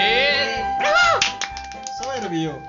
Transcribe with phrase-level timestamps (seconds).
[2.21, 2.61] Soberbio.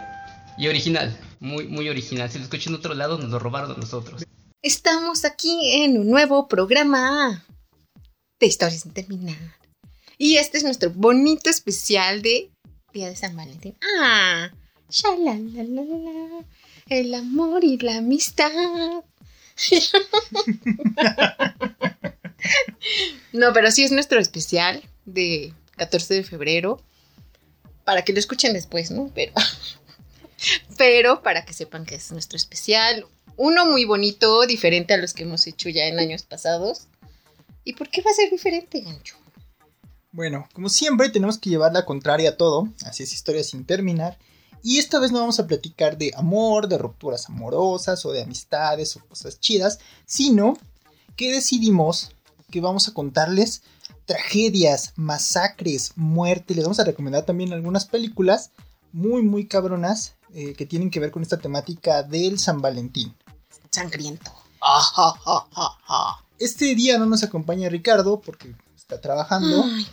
[0.56, 2.30] Y original, muy, muy original.
[2.30, 4.24] Si lo escuché en otro lado, nos lo robaron a nosotros.
[4.62, 7.44] Estamos aquí en un nuevo programa
[8.40, 9.36] de Historias sin terminar.
[10.16, 12.50] Y este es nuestro bonito especial de
[12.94, 13.76] Día de San Valentín.
[14.00, 14.50] Ah,
[14.88, 16.46] shalalalala,
[16.88, 18.50] el amor y la amistad.
[23.32, 26.82] no, pero sí es nuestro especial de 14 de febrero.
[27.84, 29.10] Para que lo escuchen después, ¿no?
[29.14, 29.32] Pero,
[30.76, 33.06] pero para que sepan que es nuestro especial.
[33.36, 36.86] Uno muy bonito, diferente a los que hemos hecho ya en años pasados.
[37.64, 39.16] ¿Y por qué va a ser diferente, Gancho?
[40.10, 44.18] Bueno, como siempre tenemos que llevar la contraria a todo, así es Historia sin terminar.
[44.62, 48.96] Y esta vez no vamos a platicar de amor, de rupturas amorosas o de amistades
[48.96, 50.56] o cosas chidas, sino
[51.16, 52.14] que decidimos
[52.50, 53.62] que vamos a contarles
[54.04, 56.54] tragedias, masacres, muerte.
[56.54, 58.50] Les vamos a recomendar también algunas películas
[58.92, 63.14] muy, muy cabronas eh, que tienen que ver con esta temática del San Valentín.
[63.70, 64.30] Sangriento.
[66.38, 69.64] Este día no nos acompaña Ricardo porque está trabajando.
[69.64, 69.86] Ay,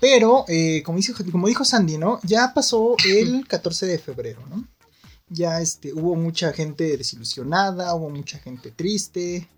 [0.00, 2.20] Pero, eh, como, dijo, como dijo Sandy, ¿no?
[2.22, 4.66] Ya pasó el 14 de febrero, ¿no?
[5.28, 9.48] Ya este, hubo mucha gente desilusionada, hubo mucha gente triste.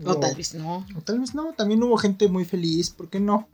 [0.00, 0.86] O hubo- tal vez no.
[0.96, 3.48] o tal vez no, también hubo gente muy feliz, ¿por qué no?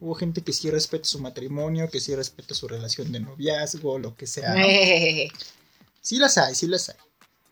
[0.00, 4.16] Hubo gente que sí respeta su matrimonio, que sí respeta su relación de noviazgo, lo
[4.16, 4.54] que sea.
[4.54, 4.64] ¿no?
[6.02, 6.96] Sí las hay, sí las hay.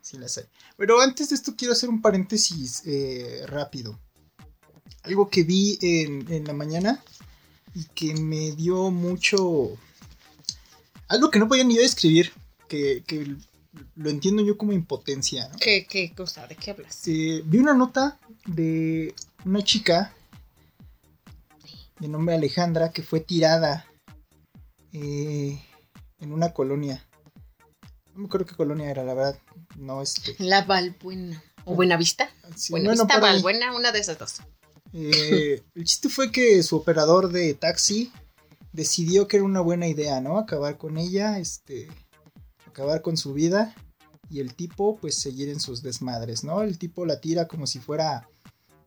[0.01, 0.45] Sí las hay.
[0.75, 3.99] Pero antes de esto quiero hacer un paréntesis eh, rápido.
[5.03, 7.03] Algo que vi en, en la mañana
[7.75, 9.77] y que me dio mucho...
[11.07, 12.31] Algo que no podía ni yo describir,
[12.67, 13.35] que, que
[13.95, 15.47] lo entiendo yo como impotencia.
[15.49, 15.57] ¿no?
[15.59, 16.47] ¿Qué, ¿Qué cosa?
[16.47, 16.95] ¿De qué hablas?
[16.95, 19.13] Este, vi una nota de
[19.45, 20.13] una chica
[21.99, 23.85] de nombre Alejandra que fue tirada
[24.93, 25.61] eh,
[26.19, 27.05] en una colonia.
[28.13, 29.39] No me acuerdo qué colonia era, la verdad.
[29.77, 30.35] No, este.
[30.39, 31.43] La Valbuena.
[31.65, 32.29] ¿O Buenavista?
[32.55, 33.07] sí, Buena bueno.
[33.21, 34.37] Valbuena, una de esas dos.
[34.93, 38.11] Eh, el chiste fue que su operador de taxi
[38.71, 40.37] decidió que era una buena idea, ¿no?
[40.37, 41.89] Acabar con ella, este,
[42.79, 43.75] acabar con su vida
[44.29, 46.61] y el tipo, pues, seguir en sus desmadres, ¿no?
[46.61, 48.29] El tipo la tira como si fuera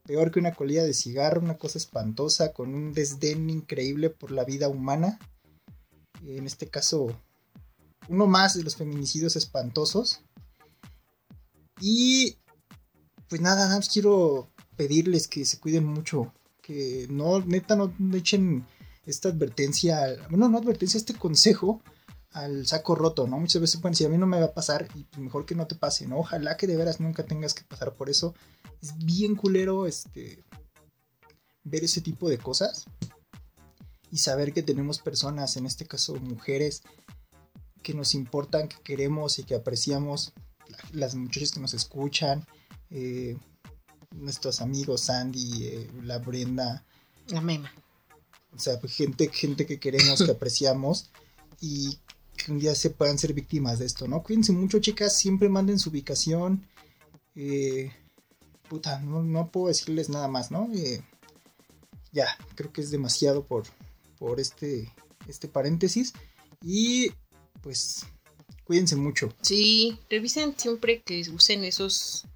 [0.04, 4.44] peor que una colilla de cigarro, una cosa espantosa, con un desdén increíble por la
[4.44, 5.18] vida humana.
[6.24, 7.14] En este caso,
[8.08, 10.22] uno más de los feminicidios espantosos.
[11.78, 12.38] Y,
[13.28, 16.32] pues nada, nada más quiero pedirles que se cuiden mucho.
[16.62, 18.64] Que no, neta, no, echen
[19.04, 21.82] esta advertencia, bueno, no advertencia, este consejo
[22.32, 23.38] al saco roto, ¿no?
[23.38, 25.54] Muchas veces pueden decir, a mí no me va a pasar y pues mejor que
[25.54, 26.18] no te pase, ¿no?
[26.18, 28.34] Ojalá que de veras nunca tengas que pasar por eso.
[28.80, 30.42] Es bien culero, este,
[31.64, 32.84] ver ese tipo de cosas
[34.10, 36.82] y saber que tenemos personas, en este caso mujeres,
[37.82, 40.32] que nos importan, que queremos y que apreciamos,
[40.68, 42.46] la- las muchachas que nos escuchan,
[42.90, 43.36] eh,
[44.10, 46.84] nuestros amigos Sandy, eh, la Brenda,
[47.28, 47.72] La mema.
[48.54, 51.10] o sea, pues, gente, gente que queremos, que apreciamos
[51.60, 51.98] y
[52.44, 54.22] que un día se puedan ser víctimas de esto, ¿no?
[54.22, 56.66] Cuídense mucho, chicas, siempre manden su ubicación.
[57.34, 57.92] eh,
[58.68, 60.68] puta, no, no puedo decirles nada más, ¿no?
[60.74, 61.02] Eh,
[62.12, 63.64] ya, creo que es demasiado por,
[64.18, 64.92] por este,
[65.28, 66.12] este paréntesis.
[66.62, 67.10] Y
[67.62, 68.06] pues,
[68.64, 69.34] cuídense mucho.
[69.42, 72.26] Sí, revisen siempre que usen esos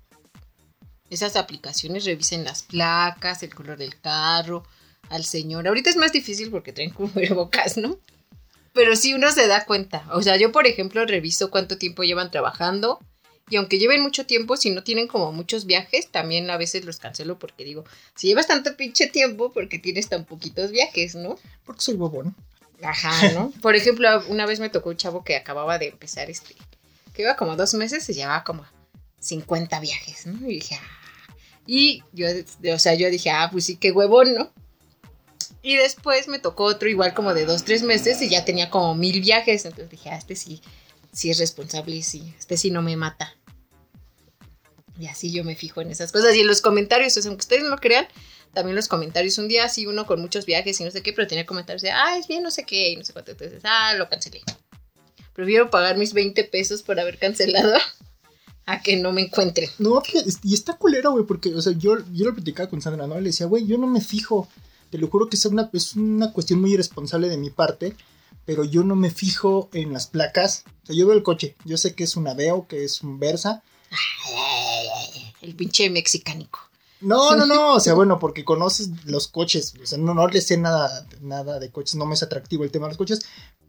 [1.10, 4.64] esas aplicaciones, revisen las placas, el color del carro,
[5.08, 5.68] al señor.
[5.68, 7.98] Ahorita es más difícil porque traen cubrebocas, ¿no?
[8.76, 10.06] Pero sí uno se da cuenta.
[10.12, 13.00] O sea, yo por ejemplo reviso cuánto tiempo llevan trabajando
[13.48, 16.98] y aunque lleven mucho tiempo, si no tienen como muchos viajes, también a veces los
[16.98, 17.84] cancelo porque digo,
[18.14, 21.38] si llevas tanto pinche tiempo, porque tienes tan poquitos viajes, ¿no?
[21.64, 22.36] Porque soy bobón.
[22.82, 23.50] Ajá, ¿no?
[23.62, 26.54] Por ejemplo, una vez me tocó un chavo que acababa de empezar este,
[27.14, 28.66] que iba como dos meses y llevaba como
[29.20, 30.50] 50 viajes, ¿no?
[30.50, 31.36] Y dije, ah.
[31.66, 32.26] Y yo,
[32.74, 34.52] o sea, yo dije, ah, pues sí, qué huevón, ¿no?
[35.66, 38.94] Y después me tocó otro igual como de dos, tres meses y ya tenía como
[38.94, 39.64] mil viajes.
[39.64, 40.62] Entonces dije, ah, este sí,
[41.12, 43.34] sí es responsable y sí, este sí no me mata.
[44.96, 46.36] Y así yo me fijo en esas cosas.
[46.36, 48.06] Y en los comentarios, o sea, aunque ustedes no crean,
[48.54, 49.38] también los comentarios.
[49.38, 51.90] Un día así uno con muchos viajes y no sé qué, pero tenía comentarios de,
[51.90, 53.32] ah, es bien, no sé qué, y no sé cuánto.
[53.32, 54.42] Entonces, ah, lo cancelé.
[55.32, 57.76] Prefiero pagar mis 20 pesos por haber cancelado
[58.66, 59.68] a que no me encuentre.
[59.80, 60.00] No,
[60.44, 63.18] y está culero, güey, porque, o sea, yo, yo lo platicaba con Sandra, ¿no?
[63.18, 64.48] Le decía, güey, yo no me fijo.
[64.90, 67.96] Te lo juro que es una, es una cuestión muy irresponsable de mi parte,
[68.44, 70.64] pero yo no me fijo en las placas.
[70.82, 73.18] O sea, yo veo el coche, yo sé que es un Aveo, que es un
[73.18, 73.62] Versa.
[75.42, 76.60] El pinche mexicánico.
[77.00, 80.40] No, no, no, o sea, bueno, porque conoces los coches, o sea, no, no le
[80.40, 83.20] sé nada, nada de coches, no me es atractivo el tema de los coches,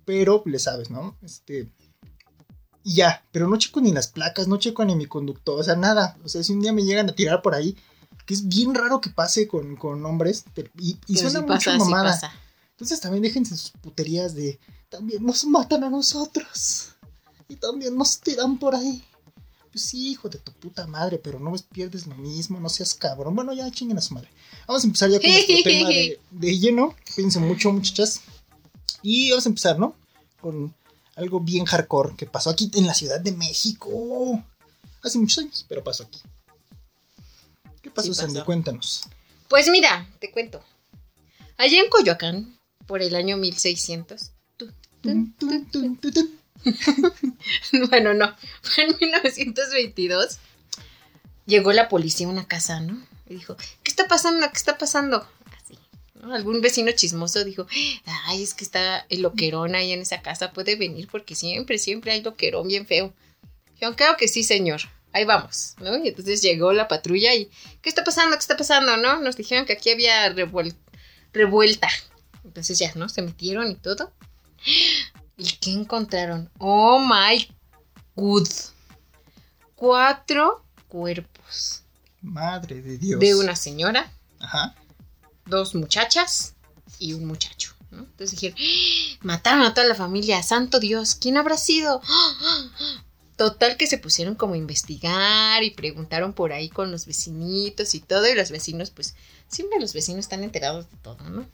[0.06, 1.18] pero le sabes, ¿no?
[1.22, 1.68] Este,
[2.84, 5.76] y ya, pero no checo ni las placas, no checo ni mi conductor, o sea,
[5.76, 7.76] nada, o sea, si un día me llegan a tirar por ahí,
[8.28, 11.46] que es bien raro que pase con, con hombres, pero- y, y Pero suena sí
[11.46, 12.12] mucho pasa, sí mamada.
[12.12, 12.32] pasa.
[12.72, 14.60] Entonces también déjense sus puterías de,
[14.90, 16.90] también nos matan a nosotros,
[17.50, 19.04] y también nos tiran por ahí.
[19.72, 23.36] Pues sí, hijo de tu puta madre, pero no pierdes lo mismo, no seas cabrón.
[23.36, 24.30] Bueno, ya chinguen a su madre.
[24.68, 26.96] Vamos a empezar ya con nuestro tema de, de lleno.
[27.16, 28.22] Cuídense mucho, muchachas.
[29.02, 29.96] Y vamos a empezar, ¿no?
[30.42, 30.74] Con
[31.16, 34.44] algo bien hardcore que pasó aquí en la Ciudad de México.
[35.04, 36.20] Hace muchos años, pero pasó aquí.
[37.88, 38.42] ¿Qué pasó, Sí Sandy?
[38.42, 39.04] Cuéntanos.
[39.48, 40.62] Pues mira, te cuento.
[41.56, 44.32] Allá en Coyoacán, por el año 1600.
[44.58, 47.88] tu, tun, tun, tun, Tun, tun, tun.
[47.90, 50.40] Bueno, no, fue en 1922.
[51.46, 53.02] Llegó la policía a una casa, ¿no?
[53.30, 54.46] Y dijo, ¿qué está pasando?
[54.52, 55.26] ¿Qué está pasando?
[55.64, 55.80] Así,
[56.16, 56.34] ¿no?
[56.34, 57.68] Algún vecino chismoso dijo,
[58.26, 62.12] ay, es que está el loquerón ahí en esa casa, puede venir porque siempre, siempre
[62.12, 63.14] hay loquerón bien feo.
[63.76, 64.82] Dijeron, claro que sí, señor.
[65.14, 65.98] Ahí vamos, ¿no?
[65.98, 67.50] Y entonces llegó la patrulla y,
[67.82, 68.36] ¿qué está pasando?
[68.36, 68.98] ¿Qué está pasando?
[68.98, 69.20] ¿No?
[69.22, 70.76] Nos dijeron que aquí había revuel-
[71.34, 71.88] revuelta.
[72.44, 73.10] Entonces ya, ¿no?
[73.10, 74.12] Se metieron y todo.
[75.38, 76.50] ¿Y qué encontraron?
[76.60, 77.48] Oh my
[78.16, 78.48] good.
[79.76, 81.84] Cuatro cuerpos.
[82.22, 83.20] Madre de Dios.
[83.20, 84.76] De una señora, Ajá.
[85.46, 86.56] dos muchachas
[87.00, 87.74] y un muchacho.
[87.92, 88.00] ¿no?
[88.00, 89.18] Entonces dijeron, ¡Ah!
[89.22, 92.02] mataron a toda la familia, santo Dios, ¿quién habrá sido?
[93.38, 98.00] Total que se pusieron como a investigar y preguntaron por ahí con los vecinitos y
[98.00, 99.16] todo, y los vecinos, pues,
[99.48, 101.46] siempre los vecinos están enterados de todo, ¿no?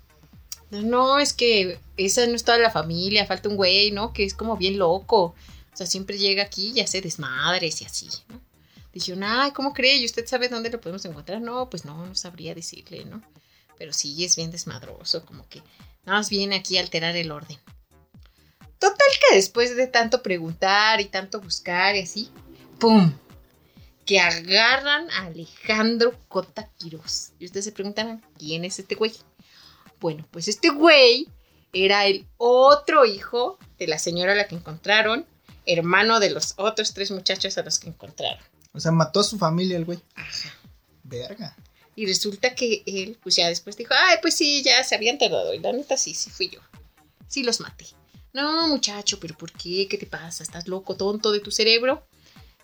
[0.72, 4.14] No, es que esa no es toda la familia, falta un güey, ¿no?
[4.14, 5.36] Que es como bien loco.
[5.74, 8.42] O sea, siempre llega aquí y hace desmadres y así, ¿no?
[8.94, 9.98] Dijeron, ay, ¿cómo cree?
[9.98, 11.42] ¿Y usted sabe dónde lo podemos encontrar?
[11.42, 13.24] No, pues no, no sabría decirle, ¿no?
[13.78, 15.60] Pero sí es bien desmadroso, como que
[16.06, 17.58] nada más viene aquí a alterar el orden.
[18.84, 22.30] Total que después de tanto preguntar y tanto buscar y así,
[22.80, 23.14] ¡pum!
[24.06, 27.32] Que agarran a Alejandro Cota Quirós.
[27.40, 29.14] Y ustedes se preguntarán, ¿quién es este güey?
[30.02, 31.30] Bueno, pues este güey
[31.72, 35.26] era el otro hijo de la señora a la que encontraron,
[35.66, 38.44] hermano de los otros tres muchachos a los que encontraron.
[38.74, 40.00] O sea, mató a su familia el güey.
[40.16, 40.50] Ajá.
[41.04, 41.56] Verga.
[41.96, 45.54] Y resulta que él, pues ya después dijo, ay, pues sí, ya se habían tardado.
[45.54, 46.60] Y la neta, sí, sí fui yo.
[47.30, 47.86] Sí los maté.
[48.34, 49.88] No, muchacho, pero ¿por qué?
[49.88, 50.42] ¿Qué te pasa?
[50.42, 52.08] ¿Estás loco, tonto de tu cerebro?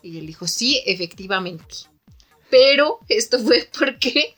[0.02, 1.76] Y él dijo, sí, efectivamente.
[2.50, 4.34] Pero esto fue porque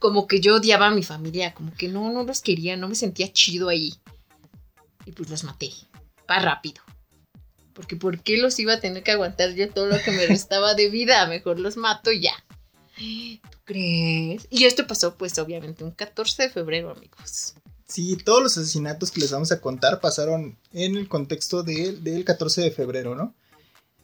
[0.00, 2.96] como que yo odiaba a mi familia, como que no, no los quería, no me
[2.96, 3.94] sentía chido ahí.
[5.04, 5.70] Y pues los maté.
[6.28, 6.82] Va rápido.
[7.72, 10.74] Porque ¿por qué los iba a tener que aguantar yo todo lo que me restaba
[10.74, 11.24] de vida?
[11.28, 12.34] Mejor los mato ya.
[12.96, 14.48] ¿Tú crees?
[14.50, 17.54] Y esto pasó pues obviamente un 14 de febrero, amigos.
[17.88, 22.24] Sí, todos los asesinatos que les vamos a contar pasaron en el contexto de- del
[22.24, 23.34] 14 de febrero, ¿no?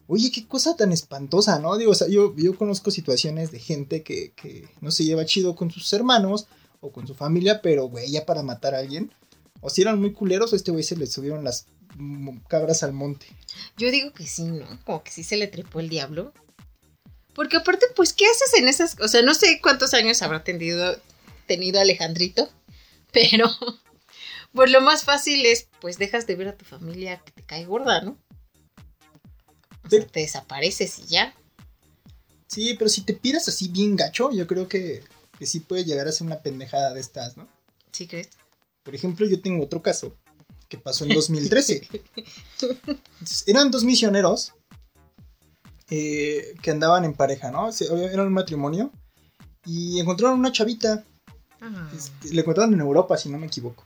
[0.06, 1.76] Oye, qué cosa tan espantosa, ¿no?
[1.76, 5.54] Digo, o sea, yo, yo conozco situaciones de gente que, que no se lleva chido
[5.56, 6.46] con sus hermanos
[6.80, 9.12] o con su familia, pero, güey, ya para matar a alguien.
[9.60, 11.66] O si eran muy culeros o este güey se le subieron las
[12.48, 13.26] cabras al monte.
[13.76, 14.66] Yo digo que sí, ¿no?
[14.84, 16.32] Como que sí se le trepó el diablo.
[17.34, 18.96] Porque aparte, pues, ¿qué haces en esas?
[19.00, 20.96] O sea, no sé cuántos años habrá tenido,
[21.46, 22.50] tenido Alejandrito,
[23.12, 23.46] pero
[24.52, 27.64] pues lo más fácil es, pues, dejas de ver a tu familia que te cae
[27.66, 28.18] gorda, ¿no?
[29.84, 31.34] O sea, te desapareces y ya.
[32.46, 35.02] Sí, pero si te piras así bien gacho, yo creo que,
[35.38, 37.48] que sí puede llegar a ser una pendejada de estas, ¿no?
[37.92, 38.28] ¿Sí crees?
[38.82, 40.16] Por ejemplo, yo tengo otro caso
[40.68, 41.88] que pasó en 2013.
[42.56, 44.54] Entonces, eran dos misioneros
[45.90, 47.72] eh, que andaban en pareja, ¿no?
[47.72, 48.90] Se- Era un matrimonio
[49.64, 51.04] y encontraron una chavita.
[51.62, 51.90] Ah.
[51.96, 53.84] este, le encontraron en Europa, si no me equivoco.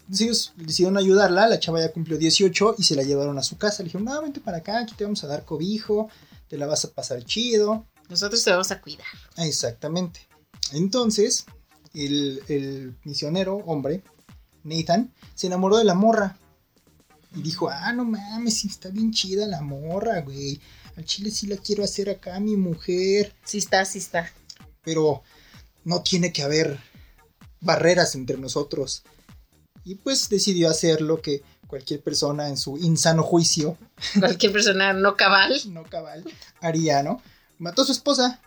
[0.00, 1.46] Entonces ellos decidieron ayudarla.
[1.46, 3.82] La chava ya cumplió 18 y se la llevaron a su casa.
[3.82, 6.08] Le dijeron, no, vente para acá, aquí te vamos a dar cobijo,
[6.48, 7.86] te la vas a pasar chido.
[8.08, 9.06] Nosotros te vamos a cuidar.
[9.36, 10.20] Ah, Exactamente.
[10.72, 11.46] Entonces,
[11.94, 14.02] el, el misionero, hombre,
[14.64, 16.36] Nathan, se enamoró de la morra.
[17.34, 20.60] Y dijo, ah, no mames, sí está bien chida la morra, güey.
[20.96, 23.34] Al chile sí la quiero hacer acá, mi mujer.
[23.44, 24.30] Sí está, sí está.
[24.82, 25.22] Pero
[25.84, 26.78] no tiene que haber
[27.60, 29.02] barreras entre nosotros.
[29.84, 33.78] Y pues decidió hacer lo que cualquier persona en su insano juicio,
[34.18, 35.58] Cualquier persona no cabal.
[35.68, 36.24] no cabal,
[36.60, 37.22] haría, ¿no?
[37.58, 38.40] Mató a su esposa.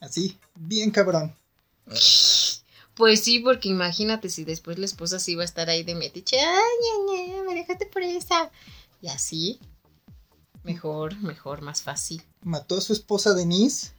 [0.00, 1.34] Así, bien cabrón.
[2.94, 6.38] Pues sí, porque imagínate si después la esposa sí iba a estar ahí de metiche.
[6.38, 8.50] Ay, ña, ña, me dejaste presa.
[9.00, 9.58] Y así.
[10.62, 12.22] Mejor, mejor, más fácil.
[12.42, 13.92] Mató a su esposa Denise.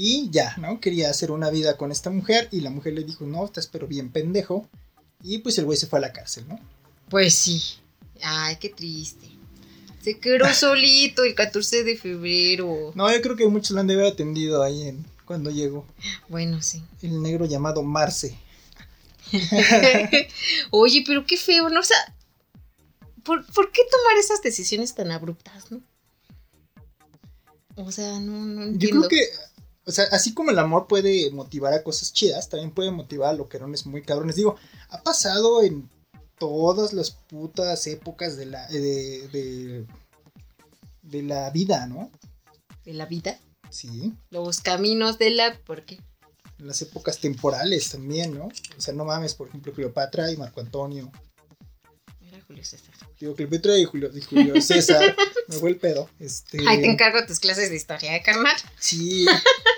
[0.00, 0.78] Y ya, ¿no?
[0.78, 2.48] Quería hacer una vida con esta mujer.
[2.52, 4.68] Y la mujer le dijo, no, estás pero bien pendejo.
[5.24, 6.56] Y pues el güey se fue a la cárcel, ¿no?
[7.10, 7.60] Pues sí.
[8.22, 9.26] Ay, qué triste.
[10.00, 12.92] Se quedó solito el 14 de febrero.
[12.94, 15.84] No, yo creo que muchos lo han de haber atendido ahí en, cuando llegó.
[16.28, 16.80] Bueno, sí.
[17.02, 18.38] El negro llamado Marce.
[20.70, 21.80] Oye, pero qué feo, ¿no?
[21.80, 22.14] O sea,
[23.24, 25.80] ¿por, por qué tomar esas decisiones tan abruptas, no?
[27.74, 29.28] O sea, no, no Yo creo que,
[29.88, 33.36] o sea, así como el amor puede motivar a cosas chidas, también puede motivar a
[33.36, 34.36] loquerones muy cabrones.
[34.36, 34.56] Digo,
[34.90, 35.88] ha pasado en
[36.38, 39.86] todas las putas épocas de la, de, de,
[41.02, 42.10] de la vida, ¿no?
[42.84, 43.38] De la vida,
[43.70, 45.58] Sí, los caminos de la...
[45.58, 45.98] ¿Por qué?
[46.58, 48.46] en las épocas temporales también, ¿no?
[48.46, 51.10] O sea, no mames, por ejemplo, Cleopatra y Marco Antonio.
[52.26, 52.94] Era Julio César.
[53.18, 55.16] Digo, Cleopatra y Julio, y Julio César.
[55.48, 56.10] me fue el pedo.
[56.18, 58.56] Este, Ahí te encargo tus clases de historia, ¿eh, carnal?
[58.78, 59.26] Sí,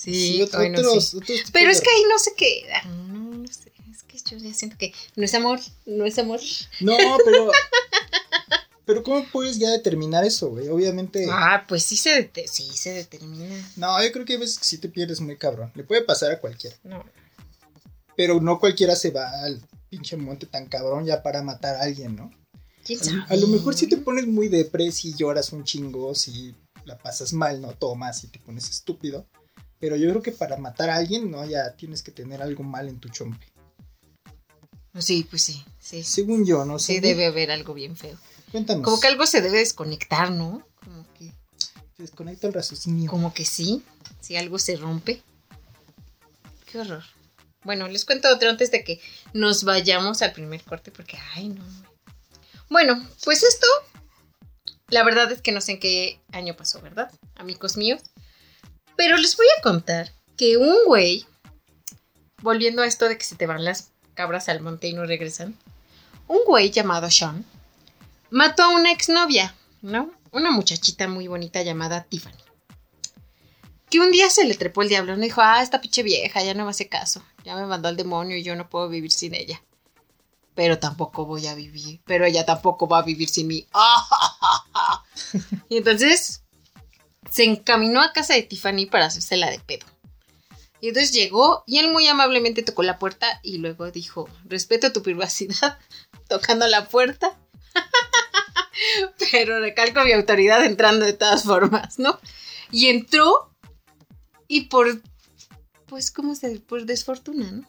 [0.00, 1.16] Sí, sí, otro- bueno, otros, sí.
[1.18, 2.82] otros Pero es que ahí no se queda.
[2.84, 3.70] No, no sé.
[3.90, 6.40] Es que yo ya siento que no es amor, no es amor.
[6.80, 7.50] No, pero.
[8.86, 10.68] pero ¿cómo puedes ya determinar eso, güey?
[10.68, 11.26] Obviamente.
[11.30, 13.70] Ah, pues sí se, dete- sí se determina.
[13.76, 15.70] No, yo creo que hay veces que sí te pierdes muy cabrón.
[15.74, 16.76] Le puede pasar a cualquiera.
[16.82, 17.04] No.
[18.16, 22.16] Pero no cualquiera se va al pinche monte tan cabrón ya para matar a alguien,
[22.16, 22.30] ¿no?
[22.84, 23.22] ¿Quién A, sabe?
[23.28, 26.54] a lo mejor si te pones muy depres y lloras un chingo, si
[26.84, 29.26] la pasas mal, no tomas y te pones estúpido.
[29.80, 32.88] Pero yo creo que para matar a alguien, no, ya tienes que tener algo mal
[32.88, 33.46] en tu chompe.
[34.98, 35.64] Sí, pues sí.
[35.78, 36.94] Sí, Según yo, no sé.
[36.94, 38.16] sí debe haber algo bien feo.
[38.52, 38.84] Cuéntanos.
[38.84, 40.66] Como que algo se debe desconectar, ¿no?
[40.84, 41.32] Como que,
[41.96, 43.10] Se desconecta el raciocinio.
[43.10, 43.82] como que sí.
[44.20, 45.22] Si algo se rompe.
[46.70, 47.02] Qué horror.
[47.64, 49.00] Bueno, les cuento otro antes de que
[49.32, 51.64] nos vayamos al primer corte porque, ay, no.
[52.68, 53.66] Bueno, pues esto,
[54.88, 57.10] la verdad es que no sé en qué año pasó, ¿verdad?
[57.36, 58.00] Amigos míos.
[59.00, 61.24] Pero les voy a contar que un güey,
[62.42, 65.56] volviendo a esto de que se te van las cabras al monte y no regresan,
[66.28, 67.46] un güey llamado Sean
[68.28, 70.10] mató a una exnovia, ¿no?
[70.32, 72.36] Una muchachita muy bonita llamada Tiffany.
[73.88, 76.52] Que un día se le trepó el diablo, y dijo, ah, esta pinche vieja ya
[76.52, 79.32] no me hace caso, ya me mandó al demonio y yo no puedo vivir sin
[79.32, 79.62] ella.
[80.54, 83.66] Pero tampoco voy a vivir, pero ella tampoco va a vivir sin mí.
[85.70, 86.42] y entonces
[87.30, 89.86] se encaminó a casa de Tiffany para hacérsela de pedo.
[90.80, 95.02] Y entonces llegó y él muy amablemente tocó la puerta y luego dijo, respeto tu
[95.02, 95.78] privacidad,
[96.28, 97.38] tocando la puerta.
[99.30, 102.18] Pero recalco mi autoridad entrando de todas formas, ¿no?
[102.70, 103.54] Y entró
[104.48, 105.02] y por,
[105.86, 106.60] pues, ¿cómo se?
[106.60, 107.68] Por desfortuna, ¿no?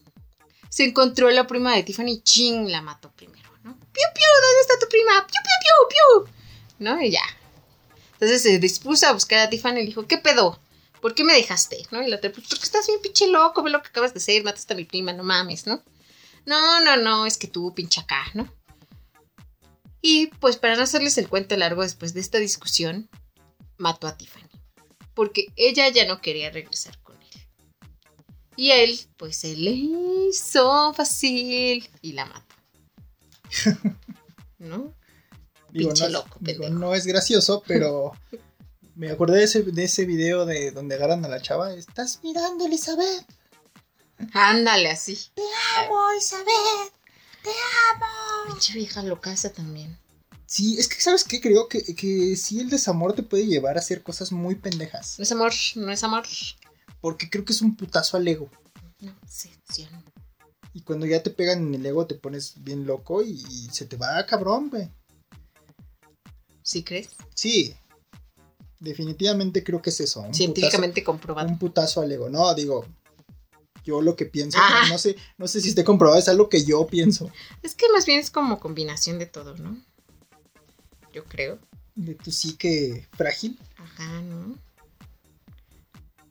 [0.69, 3.73] Se encontró la prima de Tiffany ching, la mató primero, ¿no?
[3.73, 4.29] ¡Piu, piu!
[4.41, 5.27] ¿Dónde está tu prima?
[5.27, 6.33] ¡Piu, piu, piu, piu!
[6.79, 7.01] ¿No?
[7.01, 7.21] Y ya.
[8.21, 10.59] Entonces se dispuso a buscar a Tiffany y le dijo, ¿qué pedo?
[11.01, 11.87] ¿Por qué me dejaste?
[11.89, 12.03] ¿No?
[12.03, 14.43] Y la otra, pues porque estás bien pinche loco, ve lo que acabas de hacer,
[14.43, 15.81] mataste a mi prima, no mames, ¿no?
[16.45, 18.47] No, no, no, es que tú pinche acá, ¿no?
[20.03, 23.09] Y pues para no hacerles el cuento largo después de esta discusión,
[23.79, 24.47] mató a Tiffany.
[25.15, 27.47] Porque ella ya no quería regresar con él.
[28.55, 32.55] Y él, pues se le hizo fácil y la mató.
[34.59, 34.93] ¿No?
[35.71, 38.11] Digo, Pinche no, es- loco, digo, no es gracioso, pero
[38.95, 41.73] me acordé de ese, de ese video de donde agarran a la chava.
[41.73, 43.25] Estás mirando, Elizabeth.
[44.33, 45.17] Ándale así.
[45.85, 46.93] Amo, Elizabeth.
[48.47, 49.97] Pinche vieja loca esa también.
[50.45, 51.39] Sí, es que, ¿sabes qué?
[51.39, 55.15] Creo que, que sí el desamor te puede llevar a hacer cosas muy pendejas.
[55.17, 56.25] No es amor, no es amor.
[56.99, 58.49] Porque creo que es un putazo al ego.
[58.99, 59.87] No, sí, sí.
[60.73, 63.85] Y cuando ya te pegan en el ego te pones bien loco y, y se
[63.85, 64.89] te va cabrón, güey.
[66.71, 67.09] ¿Sí crees?
[67.35, 67.75] Sí.
[68.79, 70.21] Definitivamente creo que es eso.
[70.21, 71.47] un Científicamente putazo- comprobado.
[71.49, 72.29] un putazo al ego.
[72.29, 72.85] No, digo,
[73.83, 74.85] yo lo que pienso, Ah.
[74.89, 77.29] no sé, no sé si esté comprobado, es algo que yo pienso.
[77.63, 79.77] Es que más bien es como combinación de todo, ¿no?
[81.13, 81.59] Yo creo.
[81.95, 83.59] De tu psique frágil.
[83.75, 84.55] Ajá, ¿no?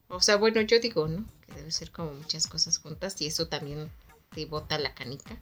[0.08, 1.24] O sea, bueno, yo digo, ¿no?
[1.46, 3.90] que debe ser como muchas cosas juntas y eso también
[4.34, 5.38] te bota la canica.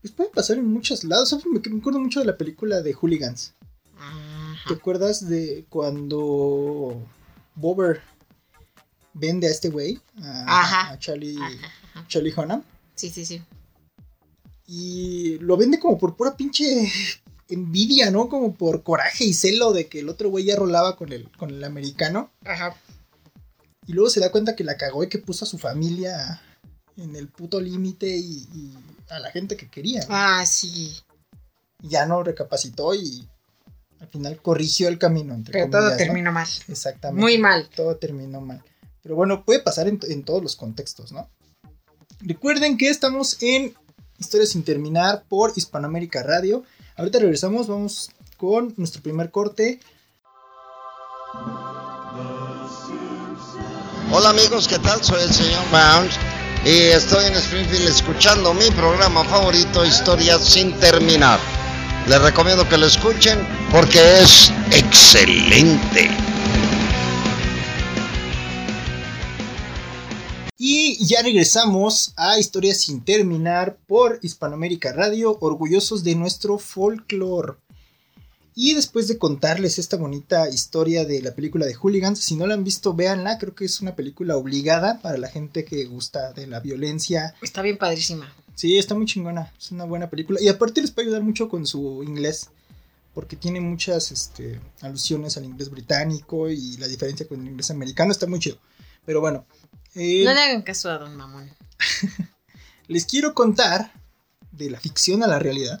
[0.00, 1.30] Pues puede pasar en muchos lados.
[1.30, 1.46] ¿Sabes?
[1.46, 3.54] Me, me acuerdo mucho de la película de Hooligans.
[3.92, 4.74] ¿Te Ajá.
[4.74, 6.96] acuerdas de cuando
[7.54, 8.00] Bobber
[9.14, 10.00] vende a este güey?
[10.22, 10.90] A, Ajá.
[10.92, 11.50] a Charlie, Ajá,
[11.94, 12.08] ajá.
[12.08, 12.62] Charlie Hunnam.
[12.94, 13.42] Sí, sí, sí.
[14.66, 16.90] Y lo vende como por pura pinche
[17.48, 18.28] envidia, ¿no?
[18.28, 21.50] Como por coraje y celo de que el otro güey ya rolaba con el, con
[21.50, 22.30] el americano.
[22.44, 22.76] Ajá.
[23.86, 26.40] Y luego se da cuenta que la cagó y que puso a su familia
[26.96, 28.74] en el puto límite y, y
[29.10, 30.00] a la gente que quería.
[30.00, 30.06] ¿no?
[30.10, 30.96] Ah, sí.
[31.82, 33.26] Ya no recapacitó y
[34.00, 35.34] al final corrigió el camino.
[35.34, 35.96] Entre Pero comillas, todo ¿no?
[35.96, 36.48] terminó mal.
[36.68, 37.20] Exactamente.
[37.20, 37.68] Muy mal.
[37.74, 38.62] Todo terminó mal.
[39.02, 41.28] Pero bueno, puede pasar en, en todos los contextos, ¿no?
[42.20, 43.74] Recuerden que estamos en
[44.18, 46.62] Historias sin terminar por Hispanoamérica Radio.
[46.96, 49.80] Ahorita regresamos, vamos con nuestro primer corte.
[54.12, 55.02] Hola amigos, ¿qué tal?
[55.02, 56.18] Soy el señor Bounce
[56.64, 61.40] y estoy en Springfield escuchando mi programa favorito, Historias sin terminar.
[62.06, 63.38] Les recomiendo que lo escuchen
[63.70, 66.10] porque es excelente.
[70.58, 77.54] Y ya regresamos a Historias sin terminar por Hispanoamérica Radio, orgullosos de nuestro folclore.
[78.62, 82.52] Y después de contarles esta bonita historia de la película de Hooligans, si no la
[82.52, 86.46] han visto, véanla, creo que es una película obligada para la gente que gusta de
[86.46, 87.34] la violencia.
[87.40, 88.30] Está bien padrísima.
[88.54, 90.42] Sí, está muy chingona, es una buena película.
[90.42, 92.50] Y aparte les puede ayudar mucho con su inglés,
[93.14, 98.12] porque tiene muchas este, alusiones al inglés británico y la diferencia con el inglés americano,
[98.12, 98.58] está muy chido.
[99.06, 99.46] Pero bueno.
[99.94, 101.48] eh, No le hagan caso a Don Mamón.
[102.88, 103.94] les quiero contar
[104.52, 105.80] de la ficción a la realidad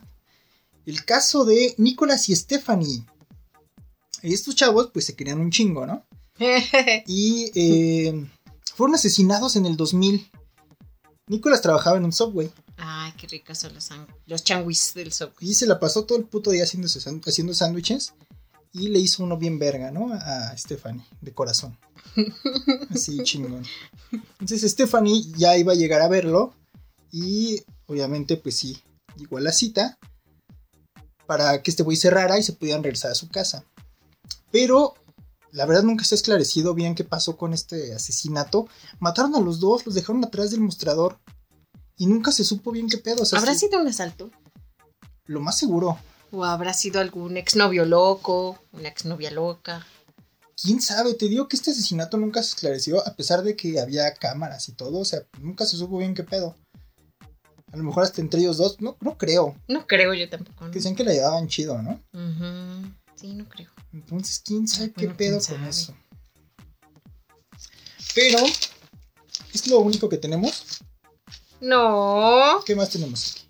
[0.90, 3.04] el caso de Nicholas y Stephanie.
[4.22, 6.04] Estos chavos pues se querían un chingo, ¿no?
[7.06, 8.26] Y eh,
[8.74, 10.30] fueron asesinados en el 2000.
[11.28, 12.50] Nicholas trabajaba en un subway
[12.82, 13.90] Ay, qué ricos son los,
[14.26, 15.50] los changuis del Subway.
[15.50, 18.14] y se la pasó todo el puto día haciendo, haciendo sándwiches
[18.72, 20.12] y le hizo uno bien verga, ¿no?
[20.14, 21.78] A Stephanie, de corazón.
[22.90, 23.64] Así chingón.
[24.40, 26.54] Entonces Stephanie ya iba a llegar a verlo
[27.12, 28.78] y obviamente pues sí,
[29.16, 29.98] llegó a la cita
[31.30, 33.64] para que este güey cerrara y se pudieran regresar a su casa.
[34.50, 34.94] Pero
[35.52, 38.66] la verdad nunca se ha esclarecido bien qué pasó con este asesinato.
[38.98, 41.20] Mataron a los dos, los dejaron atrás del mostrador
[41.96, 43.22] y nunca se supo bien qué pedo.
[43.22, 44.32] o sea, ¿Habrá sí, sido un asalto?
[45.26, 46.00] Lo más seguro.
[46.32, 48.58] ¿O habrá sido algún exnovio loco?
[48.72, 49.86] ¿Una exnovia loca?
[50.60, 54.12] quién sabe, te digo que este asesinato nunca se esclareció, a pesar de que había
[54.14, 56.56] cámaras y todo, o sea, nunca se supo bien qué pedo.
[57.72, 59.56] A lo mejor hasta entre ellos dos, no, no creo.
[59.68, 60.64] No creo yo tampoco.
[60.64, 60.70] ¿no?
[60.70, 62.02] Que decían que la llevaban chido, ¿no?
[62.12, 62.92] Ujú.
[63.14, 63.68] Sí, no creo.
[63.92, 65.94] Entonces, quién sabe qué pedo con eso.
[68.14, 68.38] Pero,
[69.52, 70.80] ¿es lo único que tenemos?
[71.60, 72.62] No.
[72.64, 73.48] ¿Qué más tenemos aquí?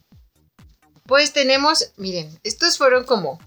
[1.06, 3.40] Pues tenemos, miren, estos fueron como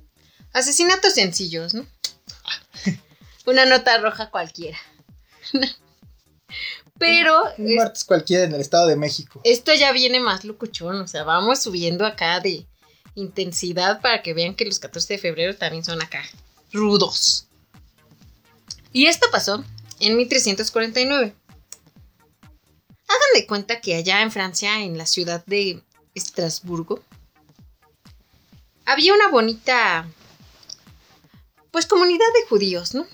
[0.53, 1.86] asesinatos sencillos, ¿no?
[3.45, 4.77] Una nota roja cualquiera.
[7.05, 9.41] Pero Un es- martes cualquiera en el Estado de México.
[9.43, 12.65] esto ya viene más locuchón, o sea, vamos subiendo acá de
[13.15, 16.23] intensidad para que vean que los 14 de febrero también son acá
[16.71, 17.47] rudos.
[18.91, 19.63] Y esto pasó
[19.99, 21.35] en 1349.
[23.07, 25.81] Hagan de cuenta que allá en Francia, en la ciudad de
[26.15, 27.01] Estrasburgo,
[28.85, 30.07] había una bonita,
[31.71, 33.05] pues comunidad de judíos, ¿no?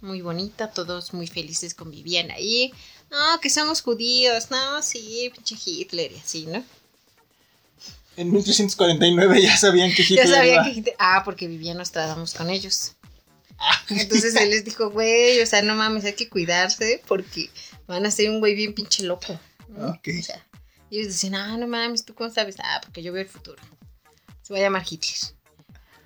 [0.00, 2.72] Muy bonita, todos muy felices convivían ahí.
[3.10, 6.64] No, que somos judíos, no, sí, pinche Hitler y así, ¿no?
[8.16, 12.50] En 1349 ya sabían que Hitler Ya sabían que Hitler, ah, porque vivía Nostradamus con
[12.50, 12.92] ellos.
[13.88, 17.50] Entonces él les dijo, güey, o sea, no mames, hay que cuidarse porque
[17.86, 19.38] van a ser un güey bien pinche loco.
[19.68, 19.88] ¿no?
[19.88, 20.08] Ok.
[20.18, 20.44] O sea,
[20.90, 22.56] y ellos dicen, ah, no mames, ¿tú cómo sabes?
[22.58, 23.62] Ah, porque yo veo el futuro.
[24.42, 25.36] Se va a llamar Hitler.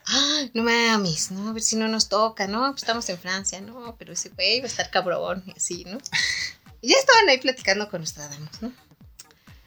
[0.07, 1.51] Ah, no mames, ¿no?
[1.51, 2.71] A ver si no nos toca, ¿no?
[2.71, 3.95] Pues estamos en Francia, ¿no?
[3.99, 5.99] Pero ese güey va a estar cabrón y así, ¿no?
[6.81, 8.73] Y ya estaban ahí platicando con Nostradamus, ¿no?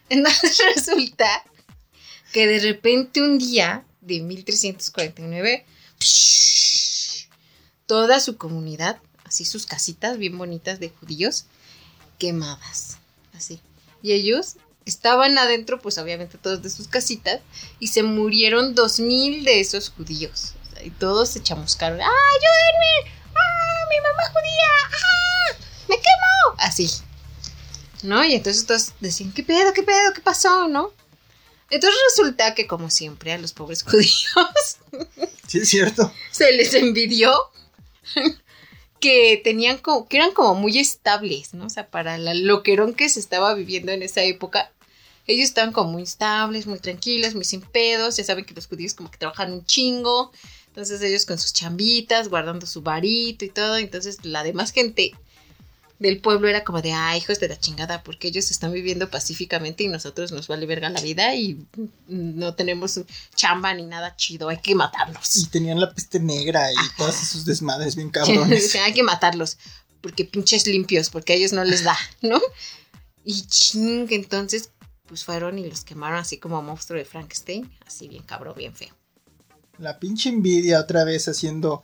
[0.08, 1.44] Entonces resulta
[2.32, 5.64] que de repente un día de 1349,
[7.86, 11.46] toda su comunidad, así sus casitas bien bonitas de judíos,
[12.18, 12.98] quemadas,
[13.34, 13.60] así.
[14.02, 17.40] Y ellos estaban adentro, pues obviamente todos de sus casitas,
[17.78, 20.54] y se murieron dos mil de esos judíos.
[20.82, 22.00] Y todos se chamuscaron.
[22.00, 23.12] ¡Ah, ayúdenme!
[23.34, 24.70] ¡Ah, mi mamá judía!
[24.90, 25.33] ¡Ah!
[25.88, 26.56] ¡Me quemo!
[26.58, 26.90] Así.
[28.02, 28.24] ¿No?
[28.24, 30.68] Y entonces todos decían, ¿qué pedo, qué pedo, qué pasó?
[30.68, 30.92] ¿No?
[31.70, 34.78] Entonces resulta que, como siempre, a los pobres judíos
[35.46, 36.12] Sí, es cierto.
[36.30, 37.34] se les envidió
[39.00, 41.66] que tenían como, que eran como muy estables, ¿no?
[41.66, 44.72] O sea, para la loquerón que se estaba viviendo en esa época,
[45.26, 48.94] ellos estaban como muy estables, muy tranquilos, muy sin pedos, ya saben que los judíos
[48.94, 50.32] como que trabajan un chingo,
[50.68, 55.12] entonces ellos con sus chambitas, guardando su varito y todo, entonces la demás gente
[55.98, 59.84] del pueblo era como de, ah, hijos de la chingada, porque ellos están viviendo pacíficamente
[59.84, 61.64] y nosotros nos vale verga la vida y
[62.08, 63.00] no tenemos
[63.34, 65.36] chamba ni nada chido, hay que matarlos.
[65.36, 68.74] Y tenían la peste negra y todas esos desmadres bien cabrones.
[68.74, 69.58] hay que matarlos,
[70.00, 72.40] porque pinches limpios, porque a ellos no les da, ¿no?
[73.24, 74.70] Y ching, entonces
[75.06, 78.94] pues fueron y los quemaron así como monstruo de Frankenstein, así bien cabrón, bien feo.
[79.78, 81.82] La pinche envidia otra vez haciendo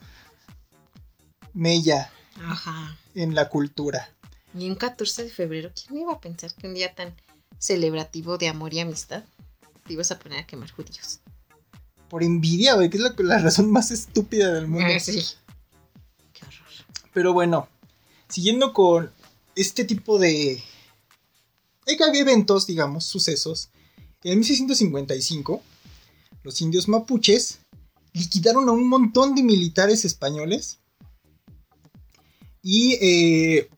[1.53, 2.11] mella
[2.45, 2.97] Ajá.
[3.15, 4.09] en la cultura.
[4.57, 7.15] Y un 14 de febrero, ¿quién iba a pensar que un día tan
[7.57, 9.23] celebrativo de amor y amistad
[9.85, 11.19] te ibas a poner a quemar judíos?
[12.09, 14.87] Por envidia, güey, que es la, la, razón más estúpida del mundo.
[14.93, 15.23] Ah, sí.
[16.33, 16.67] Qué horror.
[17.13, 17.69] Pero bueno,
[18.27, 19.11] siguiendo con
[19.55, 20.63] este tipo de...
[22.07, 23.69] Había eventos, digamos, sucesos.
[24.23, 25.61] En 1655,
[26.43, 27.59] los indios mapuches
[28.13, 30.79] liquidaron a un montón de militares españoles
[32.61, 33.69] y eh,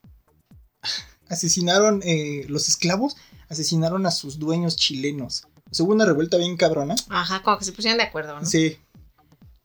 [1.29, 3.15] asesinaron eh, los esclavos,
[3.49, 5.45] asesinaron a sus dueños chilenos.
[5.71, 6.95] O sea, hubo una revuelta bien cabrona.
[7.09, 8.45] Ajá, como que se pusieron de acuerdo, ¿no?
[8.45, 8.77] Sí.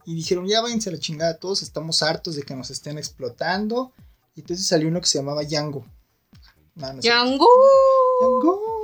[0.06, 3.92] Y dijeron, ya váyanse a la chingada, todos estamos hartos de que nos estén explotando.
[4.34, 5.84] Y entonces salió uno que se llamaba Yango.
[6.76, 7.08] No, no sé.
[7.08, 7.46] ¡Yango!
[8.22, 8.78] Yango.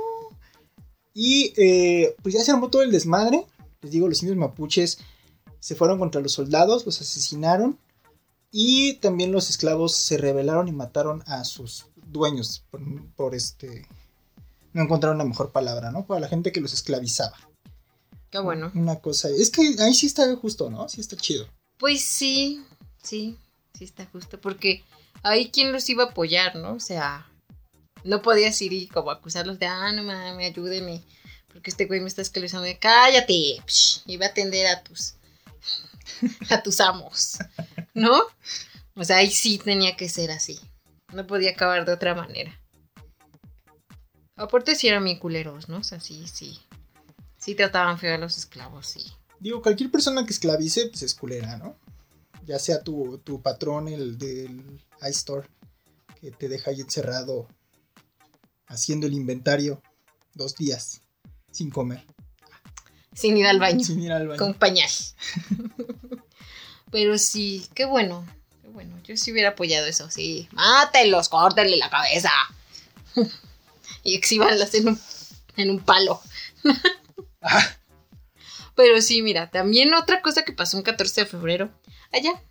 [1.13, 3.45] Y eh, pues ya se armó todo el desmadre.
[3.81, 4.99] Les digo, los indios mapuches
[5.59, 7.79] se fueron contra los soldados, los asesinaron.
[8.57, 12.79] Y también los esclavos se rebelaron y mataron a sus dueños por,
[13.17, 13.85] por este...
[14.71, 16.05] No encontraron una mejor palabra, ¿no?
[16.05, 17.35] Para la gente que los esclavizaba.
[18.29, 18.71] Qué bueno.
[18.73, 19.27] Una cosa.
[19.27, 20.87] Es que ahí sí está justo, ¿no?
[20.87, 21.49] Sí está chido.
[21.77, 22.63] Pues sí,
[23.03, 23.37] sí,
[23.77, 24.39] sí está justo.
[24.39, 24.85] Porque
[25.21, 26.75] ahí quién los iba a apoyar, ¿no?
[26.75, 27.29] O sea,
[28.05, 31.03] no podías ir y como acusarlos de, ah, no mames, ayúdeme.
[31.49, 32.69] Porque este güey me está esclavizando.
[32.79, 33.61] Cállate.
[33.67, 35.15] Psh, iba a atender a tus.
[36.49, 37.37] a tus amos.
[37.95, 38.21] ¿No?
[38.93, 40.59] O sea, ahí sí tenía que ser así.
[41.13, 42.61] No podía acabar de otra manera.
[44.35, 45.77] Aparte sí eran bien culeros, ¿no?
[45.77, 46.59] O sea, sí, sí.
[47.37, 49.05] Sí trataban feo a los esclavos, sí.
[49.39, 51.77] Digo, cualquier persona que esclavice, pues es culera, ¿no?
[52.45, 55.47] Ya sea tu, tu patrón, el del iStore,
[56.19, 57.47] que te deja ahí encerrado
[58.67, 59.81] haciendo el inventario
[60.33, 61.01] dos días
[61.51, 62.05] sin comer.
[63.13, 63.83] Sin ir al baño.
[63.83, 64.39] Sin ir al baño.
[64.39, 64.89] Con pañal.
[66.91, 68.25] Pero sí, qué bueno.
[68.61, 68.97] Qué bueno.
[69.03, 70.47] Yo sí hubiera apoyado eso, sí.
[70.51, 72.31] Mátenlos, córtenle la cabeza.
[74.03, 74.99] y exhíbanlas en un,
[75.57, 76.21] en un palo.
[78.75, 81.71] Pero sí, mira, también otra cosa que pasó un 14 de febrero,
[82.11, 82.41] allá,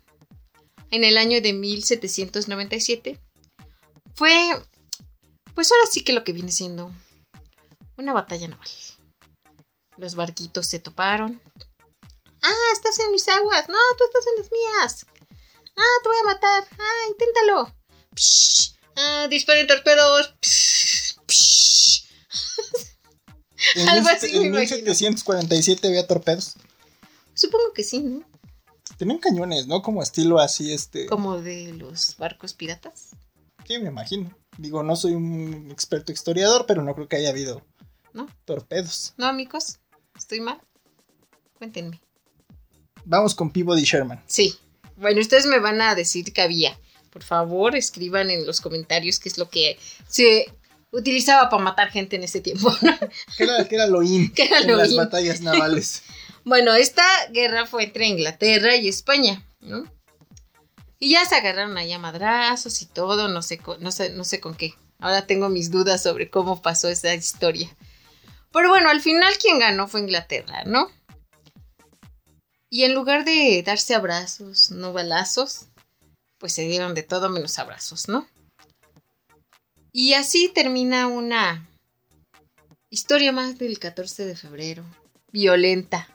[0.91, 3.19] en el año de 1797,
[4.15, 4.31] fue,
[5.53, 6.91] pues ahora sí que lo que viene siendo
[7.97, 8.67] una batalla naval.
[9.97, 11.41] Los barquitos se toparon.
[12.47, 13.67] Ah, estás en mis aguas.
[13.69, 15.05] No, tú estás en las mías.
[15.77, 16.67] Ah, te voy a matar.
[16.77, 17.75] Ah, inténtalo.
[18.15, 20.33] Psh, ah, disparen torpedos.
[20.41, 22.07] Psh, psh.
[23.75, 24.77] en, Algo mil- así en me imagino.
[24.77, 26.55] 1747 había torpedos.
[27.33, 28.23] Supongo que sí, ¿no?
[28.97, 29.81] Tenían cañones, ¿no?
[29.81, 31.07] Como estilo así, este.
[31.07, 33.09] Como de los barcos piratas.
[33.67, 34.33] Sí, me imagino.
[34.57, 37.65] Digo, no soy un experto historiador, pero no creo que haya habido
[38.13, 38.27] ¿No?
[38.45, 39.13] torpedos.
[39.17, 39.79] ¿No, amigos?
[40.15, 40.61] ¿Estoy mal?
[41.57, 41.99] Cuéntenme.
[43.05, 44.21] Vamos con Peabody Sherman.
[44.27, 44.55] Sí.
[44.97, 46.77] Bueno, ustedes me van a decir que había.
[47.11, 50.51] Por favor, escriban en los comentarios qué es lo que se
[50.91, 52.73] utilizaba para matar gente en ese tiempo.
[53.37, 54.97] Que era, que era lo in Que era en lo las in.
[54.97, 56.03] batallas navales.
[56.43, 59.85] bueno, esta guerra fue entre Inglaterra y España, ¿no?
[60.97, 64.39] Y ya se agarraron ahí a madrazos y todo, no sé, no sé, no sé
[64.39, 64.73] con qué.
[64.99, 67.69] Ahora tengo mis dudas sobre cómo pasó esa historia.
[68.51, 70.89] Pero bueno, al final quien ganó fue Inglaterra, ¿no?
[72.75, 75.67] Y en lugar de darse abrazos, no balazos,
[76.37, 78.27] pues se dieron de todo menos abrazos, ¿no?
[79.93, 81.69] Y así termina una
[82.89, 84.83] historia más del 14 de febrero.
[85.31, 86.09] Violenta,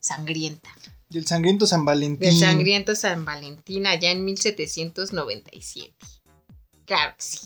[0.00, 0.68] sangrienta.
[1.08, 2.28] Del sangriento San Valentín.
[2.28, 5.94] Del sangriento San Valentín allá en 1797.
[6.84, 7.38] Claro que sí.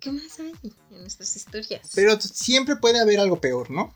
[0.00, 0.54] ¿Qué más hay
[0.90, 1.90] en estas historias?
[1.94, 3.94] Pero siempre puede haber algo peor, ¿no?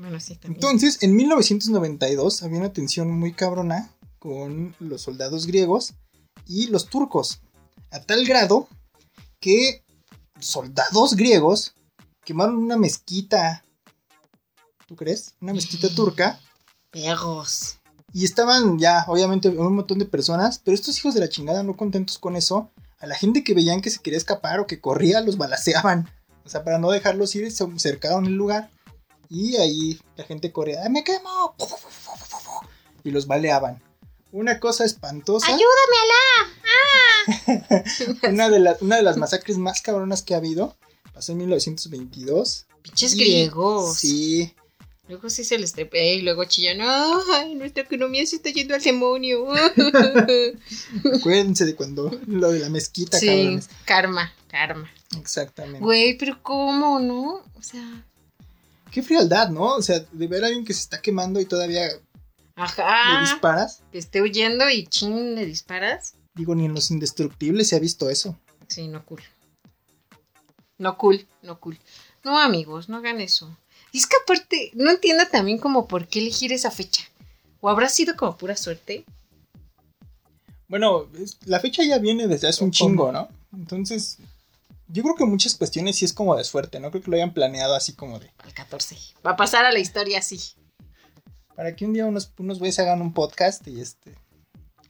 [0.00, 0.54] Bueno, sí, también.
[0.54, 5.94] Entonces, en 1992 había una tensión muy cabrona con los soldados griegos
[6.46, 7.40] y los turcos.
[7.90, 8.68] A tal grado
[9.40, 9.84] que
[10.38, 11.74] soldados griegos
[12.24, 13.64] quemaron una mezquita.
[14.86, 15.34] ¿Tú crees?
[15.40, 16.40] Una mezquita turca.
[16.90, 17.78] Perros.
[18.12, 21.76] Y estaban ya, obviamente, un montón de personas, pero estos hijos de la chingada, no
[21.76, 25.20] contentos con eso, a la gente que veían que se quería escapar o que corría,
[25.20, 26.10] los balaceaban.
[26.44, 28.70] O sea, para no dejarlos ir, se cercaron el lugar.
[29.30, 31.54] Y ahí la gente corría, ¡Ay, ¡me quemo!
[33.04, 33.80] Y los baleaban.
[34.32, 35.46] Una cosa espantosa.
[35.46, 37.84] ¡Ayúdame, Alá!
[38.28, 40.76] una, de la- una de las masacres más cabronas que ha habido.
[41.14, 42.66] Pasó en 1922.
[42.82, 43.96] Pinches Y- griegos.
[43.98, 44.54] Sí.
[45.08, 46.78] Luego sí se les trepea y luego chillan.
[46.82, 49.46] ¡Ay, nuestra economía se está yendo al demonio!
[51.14, 53.68] Acuérdense de cuando lo de la mezquita, sí, cabrones.
[53.84, 54.90] karma, karma.
[55.18, 55.80] Exactamente.
[55.80, 57.42] Güey, pero ¿cómo, no?
[57.58, 58.06] O sea,
[58.90, 59.76] Qué frialdad, ¿no?
[59.76, 62.00] O sea, de ver a alguien que se está quemando y todavía le
[62.56, 63.20] ajá.
[63.20, 63.82] disparas.
[63.92, 66.14] Que esté huyendo y ching, le disparas.
[66.34, 68.38] Digo, ni en los indestructibles se ha visto eso.
[68.68, 69.22] Sí, no cool.
[70.78, 71.78] No cool, no cool.
[72.24, 73.56] No, amigos, no hagan eso.
[73.92, 77.04] Y es que aparte, no entiendo también como por qué elegir esa fecha.
[77.60, 79.04] ¿O habrá sido como pura suerte?
[80.68, 81.08] Bueno,
[81.46, 83.28] la fecha ya viene desde hace un chingo, ¿no?
[83.52, 84.18] Entonces,
[84.92, 87.32] yo creo que muchas cuestiones sí es como de suerte, no creo que lo hayan
[87.34, 88.30] planeado así como de...
[88.38, 88.96] Al 14.
[89.26, 90.40] Va a pasar a la historia así.
[91.54, 94.14] Para que un día unos, unos güeyes hagan un podcast y este...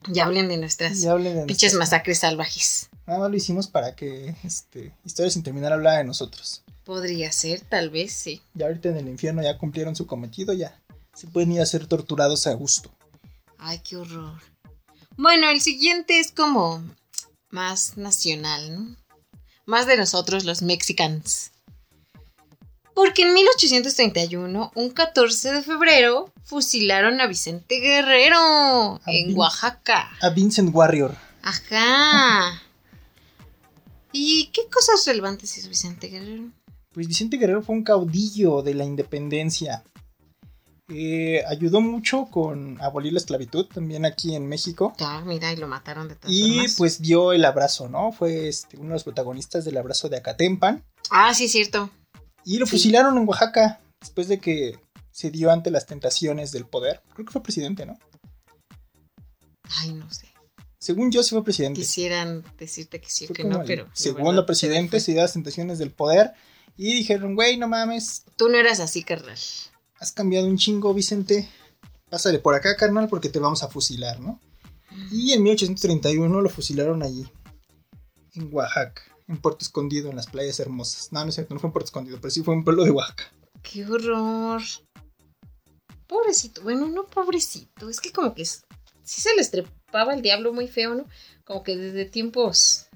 [0.09, 2.89] Ya hablen de nuestras hablen de pinches nuestras- masacres salvajes.
[3.07, 6.63] Nada más lo hicimos para que este, Historia sin terminar hablara de nosotros.
[6.85, 8.41] Podría ser, tal vez, sí.
[8.55, 10.81] Ya ahorita en el infierno ya cumplieron su cometido, ya
[11.15, 12.91] se pueden ir a ser torturados a gusto.
[13.59, 14.41] Ay, qué horror.
[15.17, 16.83] Bueno, el siguiente es como
[17.51, 18.97] más nacional, ¿no?
[19.71, 21.53] Más de nosotros los mexicanos.
[22.93, 30.11] Porque en 1831, un 14 de febrero, fusilaron a Vicente Guerrero en Vin- Oaxaca.
[30.21, 31.15] A Vincent Warrior.
[31.43, 32.61] Ajá.
[34.13, 36.51] ¿Y qué cosas relevantes hizo Vicente Guerrero?
[36.93, 39.85] Pues Vicente Guerrero fue un caudillo de la independencia.
[40.93, 44.93] Eh, ayudó mucho con abolir la esclavitud también aquí en México.
[44.99, 46.75] Ah, mira, y lo mataron de todas Y formas.
[46.77, 48.11] pues dio el abrazo, ¿no?
[48.13, 50.85] Fue este, uno de los protagonistas del abrazo de Acatempan.
[51.11, 51.91] Ah, sí, es cierto.
[52.45, 52.73] Y lo Sí.
[52.73, 54.79] fusilaron en Oaxaca después de que
[55.13, 57.03] se dio ante las tentaciones del poder.
[57.15, 57.97] Creo que fue presidente, ¿no?
[59.79, 60.27] Ay, no sé.
[60.79, 61.79] Según yo, sí fue presidente.
[61.81, 63.85] Quisieran decirte que sí o que no, pero.
[63.85, 66.33] la segundo presidente se dio a las tentaciones del poder.
[66.77, 68.25] Y dijeron, güey, no mames.
[68.37, 69.37] Tú no eras así, carnal.
[70.01, 71.49] Has cambiado un chingo, Vicente.
[72.09, 74.41] Pásale por acá, carnal, porque te vamos a fusilar, ¿no?
[75.13, 77.31] Y en 1831 lo fusilaron allí,
[78.35, 81.13] en Oaxaca, en Puerto Escondido, en las playas hermosas.
[81.13, 82.83] No, no es cierto, no fue en Puerto Escondido, pero sí fue en un pueblo
[82.85, 83.31] de Oaxaca.
[83.63, 84.63] Qué horror.
[86.09, 86.63] Pobrecito.
[86.63, 87.89] Bueno, no pobrecito.
[87.89, 88.61] Es que como que sí
[89.05, 91.05] se les trepaba el diablo muy feo, ¿no?
[91.45, 92.89] Como que desde tiempos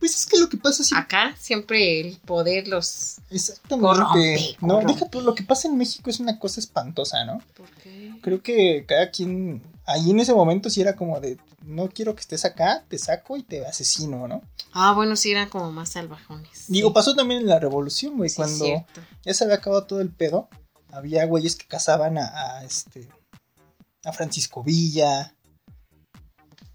[0.00, 3.18] Pues es que lo que pasa sí, acá siempre el poder los.
[3.30, 3.86] exactamente.
[3.86, 4.92] corrompe, no, corrompe.
[4.94, 7.40] deja tú, lo que pasa en México es una cosa espantosa, ¿no?
[7.54, 8.12] ¿Por qué?
[8.22, 12.22] Creo que cada quien, ahí en ese momento sí era como de, no quiero que
[12.22, 14.42] estés acá, te saco y te asesino, ¿no?
[14.72, 16.64] Ah, bueno, sí eran como más salvajones.
[16.68, 16.94] Digo, Sí.
[16.94, 18.64] pasó también en la revolución, güey, Sí, cuando
[19.24, 20.48] ya se había acabado todo el pedo,
[20.92, 23.06] había güeyes que cazaban a, a, este
[24.04, 25.34] a Francisco Villa,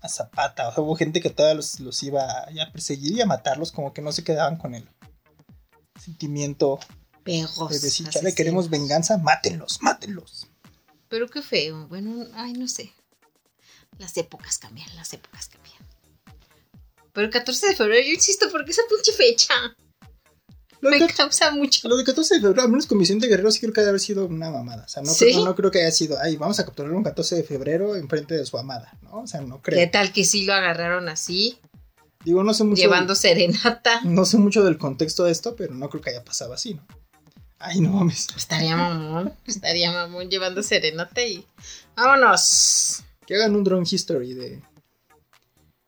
[0.06, 3.26] a Zapata, o sea, hubo gente que todavía los, los iba a, perseguir y a
[3.26, 4.88] matarlos, como que no se quedaban con el
[6.00, 6.80] sentimiento
[7.24, 7.70] Perros.
[7.70, 10.48] de decir, chale, queremos venganza, mátenlos, mátenlos.
[11.10, 11.88] Pero qué feo.
[11.88, 12.92] Bueno, ay, no sé.
[13.98, 15.78] Las épocas cambian, las épocas cambian.
[17.14, 19.54] Pero el 14 de febrero, yo insisto, porque esa pinche fecha
[20.82, 21.88] Lo me de, causa mucho.
[21.88, 24.02] lo de 14 de febrero, al menos con Vicente Guerrero, sí creo que debe haber
[24.02, 24.84] sido una mamada.
[24.86, 25.26] O sea, no, ¿Sí?
[25.26, 28.08] creo, no creo que haya sido, ay, vamos a capturar un 14 de febrero en
[28.10, 29.22] frente de su amada, ¿no?
[29.22, 29.80] O sea, no creo.
[29.80, 31.60] ¿Qué tal que sí lo agarraron así?
[32.26, 32.82] Digo, no sé mucho.
[32.82, 34.02] Llevando serenata.
[34.04, 36.86] No sé mucho del contexto de esto, pero no creo que haya pasado así, ¿no?
[37.60, 38.28] Ay, no mames.
[38.36, 39.34] Estaría mamón.
[39.46, 41.46] Estaría mamón llevando serenata y.
[41.96, 43.04] ¡Vámonos!
[43.26, 44.62] Que hagan un drone history de.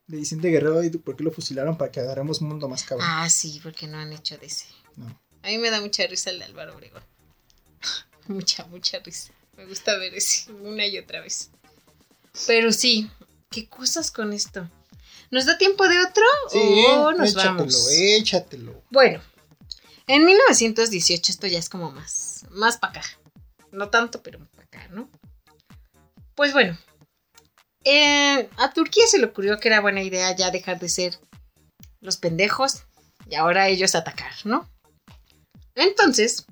[0.07, 3.05] De Vicente Guerrero y por qué lo fusilaron para que agarremos un mundo más cabrón.
[3.09, 4.65] Ah, sí, porque no han hecho de ese.
[4.97, 5.05] No.
[5.43, 7.03] A mí me da mucha risa el de Álvaro Obregón.
[8.27, 9.31] mucha, mucha risa.
[9.55, 11.49] Me gusta ver ese una y otra vez.
[12.45, 13.09] Pero sí,
[13.49, 14.69] ¿qué cosas con esto?
[15.31, 17.89] ¿Nos da tiempo de otro Sí, o nos échatelo, vamos?
[17.91, 18.83] échatelo.
[18.91, 19.21] Bueno,
[20.07, 23.09] en 1918 esto ya es como más, más para acá.
[23.71, 25.09] No tanto, pero para acá, ¿no?
[26.35, 26.77] Pues bueno,
[27.83, 31.19] eh, a Turquía se le ocurrió que era buena idea ya dejar de ser
[31.99, 32.83] los pendejos
[33.29, 34.69] y ahora ellos atacar, ¿no?
[35.77, 36.45] Entonces,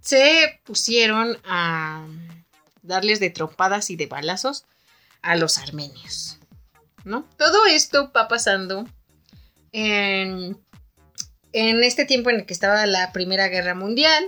[0.00, 2.06] se pusieron a
[2.82, 4.64] darles de trompadas y de balazos
[5.20, 6.38] a los armenios,
[7.04, 7.28] ¿no?
[7.36, 8.88] Todo esto va pasando
[9.72, 10.58] en
[11.52, 14.24] en este tiempo en el que estaba la Primera Guerra Mundial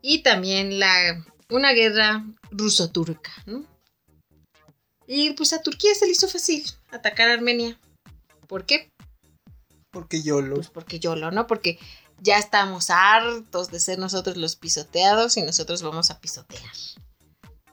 [0.00, 3.64] y también la, una guerra ruso-turca, ¿no?
[5.06, 7.78] Y pues a Turquía se le hizo fácil atacar a Armenia.
[8.46, 8.90] ¿Por qué?
[9.90, 10.56] Porque yo lo.
[10.56, 11.46] Pues porque yo lo, ¿no?
[11.46, 11.78] Porque
[12.20, 16.72] ya estamos hartos de ser nosotros los pisoteados y nosotros vamos a pisotear.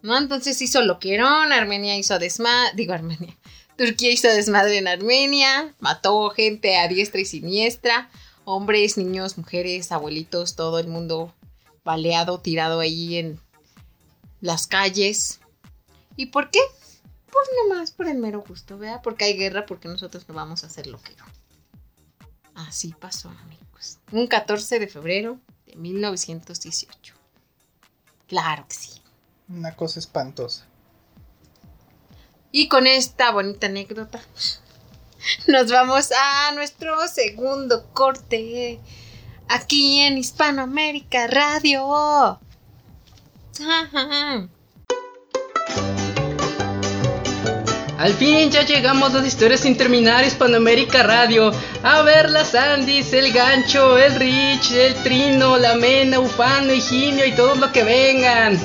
[0.02, 0.18] ¿No?
[0.18, 3.38] Entonces hizo lo que eran, Armenia hizo desmadre, digo Armenia,
[3.78, 8.10] Turquía hizo desmadre en Armenia, mató gente a diestra y siniestra,
[8.44, 11.34] hombres, niños, mujeres, abuelitos, todo el mundo
[11.84, 13.40] baleado, tirado ahí en
[14.40, 15.40] las calles.
[16.16, 16.60] ¿Y por qué?
[17.32, 19.02] Pues nomás por el mero gusto, ¿vea?
[19.02, 21.26] Porque hay guerra, porque nosotros no vamos a hacer lo que no.
[22.56, 23.32] Así pasó,
[23.82, 24.00] amigos.
[24.12, 27.16] Un 14 de febrero de 1918.
[28.28, 29.02] Claro que sí.
[29.50, 30.66] Una cosa espantosa.
[32.52, 34.22] Y con esta bonita anécdota,
[35.48, 38.80] nos vamos a nuestro segundo corte.
[39.48, 42.40] Aquí en Hispanoamérica Radio.
[48.02, 51.52] Al fin ya llegamos a las historias sin terminar Hispanoamérica Radio.
[51.84, 57.36] A ver las Andis, el gancho, el Rich, el Trino, la Mena, Ufano, Higinio y
[57.36, 58.60] todo lo que vengan.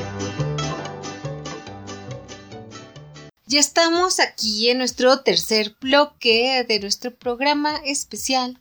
[3.44, 8.58] Ya estamos aquí en nuestro tercer bloque de nuestro programa especial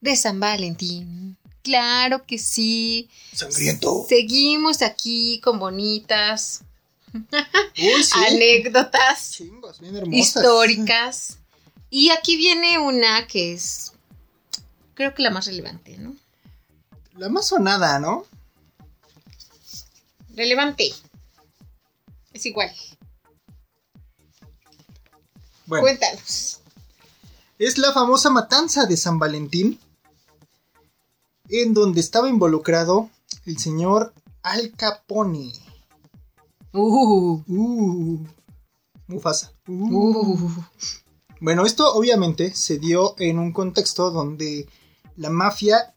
[0.00, 1.36] de San Valentín.
[1.60, 3.10] Claro que sí.
[3.34, 4.06] Sangriento.
[4.08, 6.62] Seguimos aquí con bonitas
[7.14, 8.12] Uy, sí.
[8.26, 10.18] anécdotas Chingos, bien hermosas.
[10.18, 11.38] históricas.
[11.90, 13.92] Y aquí viene una que es,
[14.94, 16.14] creo que la más relevante, ¿no?
[17.16, 18.26] La más sonada, ¿no?
[20.34, 20.92] Relevante.
[22.32, 22.72] Es igual.
[25.66, 26.60] Bueno, Cuéntanos.
[27.58, 29.78] es la famosa matanza de San Valentín,
[31.48, 33.08] en donde estaba involucrado
[33.46, 35.52] el señor Al Capone.
[36.74, 38.26] Uh, Uh,
[39.06, 39.52] Mufasa.
[39.68, 40.34] Uh.
[40.34, 40.64] uh.
[41.40, 44.66] Bueno, esto obviamente se dio en un contexto donde
[45.16, 45.94] la mafia,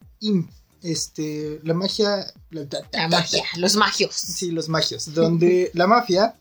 [0.82, 4.14] este, la magia, la, La magia, los magios.
[4.14, 6.36] sí, los magios, donde la mafia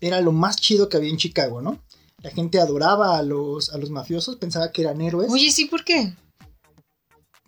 [0.00, 1.80] era lo más chido que había en Chicago, ¿no?
[2.22, 5.30] La gente adoraba a los, a los mafiosos, pensaba que eran héroes.
[5.32, 6.14] Oye, sí, ¿por qué?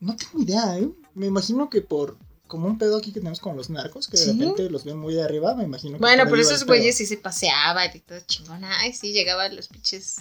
[0.00, 0.90] No tengo idea, ¿eh?
[1.14, 2.16] Me imagino que por
[2.52, 4.32] como un pedo aquí que tenemos con los narcos, que de ¿Sí?
[4.38, 7.16] repente los ven muy de arriba, me imagino que Bueno, pero esos güeyes sí se
[7.16, 8.62] paseaban y todo chingón.
[8.62, 10.16] Ay, sí, llegaban los pinches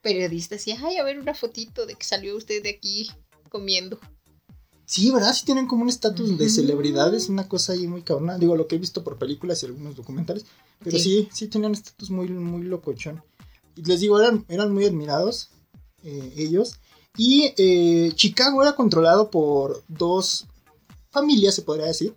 [0.00, 3.10] periodistas y, ay, a ver una fotito de que salió usted de aquí
[3.50, 4.00] comiendo.
[4.86, 5.34] Sí, ¿verdad?
[5.34, 8.38] Sí tienen como un estatus de celebridades, una cosa ahí muy cabrona.
[8.38, 10.46] Digo, lo que he visto por películas y algunos documentales.
[10.82, 11.02] Pero Sí.
[11.04, 13.22] sí, sí, tenían estatus muy, muy locochón.
[13.76, 15.50] Y les digo, eran, eran muy admirados
[16.02, 16.76] eh, ellos.
[17.18, 20.46] Y eh, Chicago era controlado por dos
[21.10, 22.16] familias, se podría decir.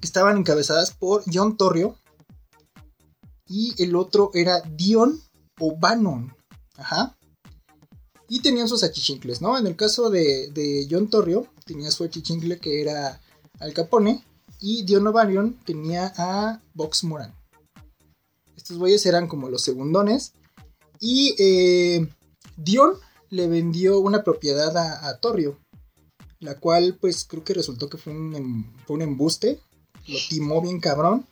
[0.00, 1.96] Estaban encabezadas por John Torrio.
[3.46, 5.20] Y el otro era Dion
[5.60, 6.34] O'Bannon.
[6.76, 7.16] Ajá.
[8.28, 9.58] Y tenían sus achichincles, ¿no?
[9.58, 13.20] En el caso de, John Torrio, tenía su achichincle que era
[13.58, 14.24] Al Capone.
[14.58, 17.34] Y Dion O'Bannon tenía a Vox Moran.
[18.56, 20.32] Estos güeyes eran como los segundones.
[20.98, 22.08] Y eh,
[22.56, 22.94] Dion
[23.28, 25.61] le vendió una propiedad a Torrio.
[26.42, 29.60] La cual, pues creo que resultó que fue un, em- fue un embuste.
[30.08, 31.24] Lo timó bien cabrón.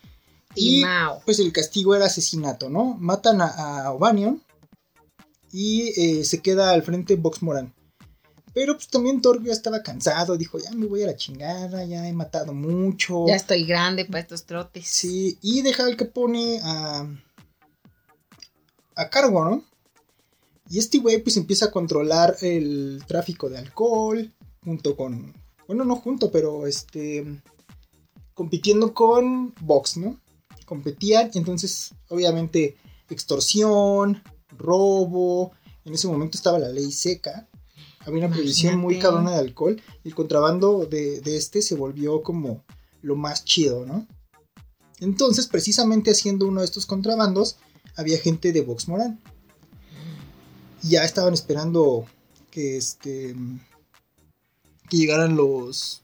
[0.55, 1.21] Y Timao.
[1.25, 2.97] pues el castigo era asesinato, ¿no?
[2.99, 3.47] Matan a,
[3.85, 4.43] a O'Banion
[5.53, 7.75] y eh, se queda al frente Vox Moran.
[8.53, 12.09] Pero pues también Torrio ya estaba cansado, dijo, ya me voy a la chingada, ya
[12.09, 13.27] he matado mucho.
[13.29, 14.87] Ya estoy grande para estos trotes.
[14.89, 17.07] Sí, y deja al Capone a,
[18.97, 19.65] a cargo, ¿no?
[20.69, 24.33] Y este güey pues empieza a controlar el tráfico de alcohol,
[24.65, 25.35] junto con,
[25.67, 27.25] bueno, no junto, pero este,
[28.35, 30.19] compitiendo con Vox, ¿no?
[30.65, 32.77] Competían, entonces obviamente
[33.09, 34.23] extorsión,
[34.57, 35.53] robo,
[35.85, 37.49] en ese momento estaba la ley seca,
[38.01, 42.23] había una prohibición muy cabrona de alcohol, y el contrabando de, de este se volvió
[42.23, 42.65] como
[43.03, 44.07] lo más chido, ¿no?
[45.01, 47.57] Entonces, precisamente haciendo uno de estos contrabandos,
[47.97, 49.19] había gente de Vox Morán.
[50.83, 52.07] Ya estaban esperando
[52.51, 53.35] que este
[54.91, 56.03] que llegaran los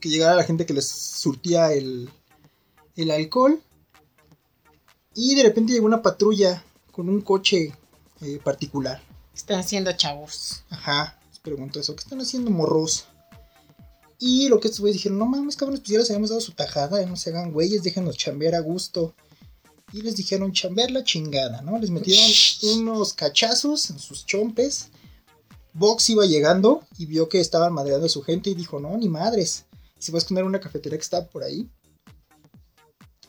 [0.00, 2.10] que llegara la gente que les surtía el
[2.96, 3.62] el alcohol
[5.14, 7.72] y de repente llegó una patrulla con un coche
[8.20, 9.02] eh, particular.
[9.34, 10.64] Están haciendo chavos.
[10.70, 13.06] Ajá, les pregunto eso, ¿qué están haciendo morros?
[14.18, 16.52] Y lo que estos güeyes dijeron, no mames, cabrones, pues ya les habíamos dado su
[16.52, 19.14] tajada, ya no se hagan güeyes, déjenos chambear a gusto.
[19.92, 21.78] Y les dijeron chambear la chingada, ¿no?
[21.78, 22.24] Les metieron
[22.80, 24.88] unos cachazos en sus chompes.
[25.74, 29.08] Vox iba llegando y vio que estaban madreando a su gente y dijo, no, ni
[29.08, 29.66] madres.
[29.98, 31.68] Y se fue a esconder una cafetería que estaba por ahí.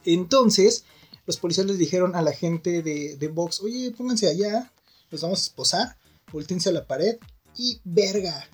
[0.05, 0.85] Entonces,
[1.25, 4.71] los policías les dijeron a la gente de, de Vox, oye, pónganse allá,
[5.09, 5.97] los vamos a esposar,
[6.31, 7.17] voltense a la pared
[7.57, 8.47] y verga,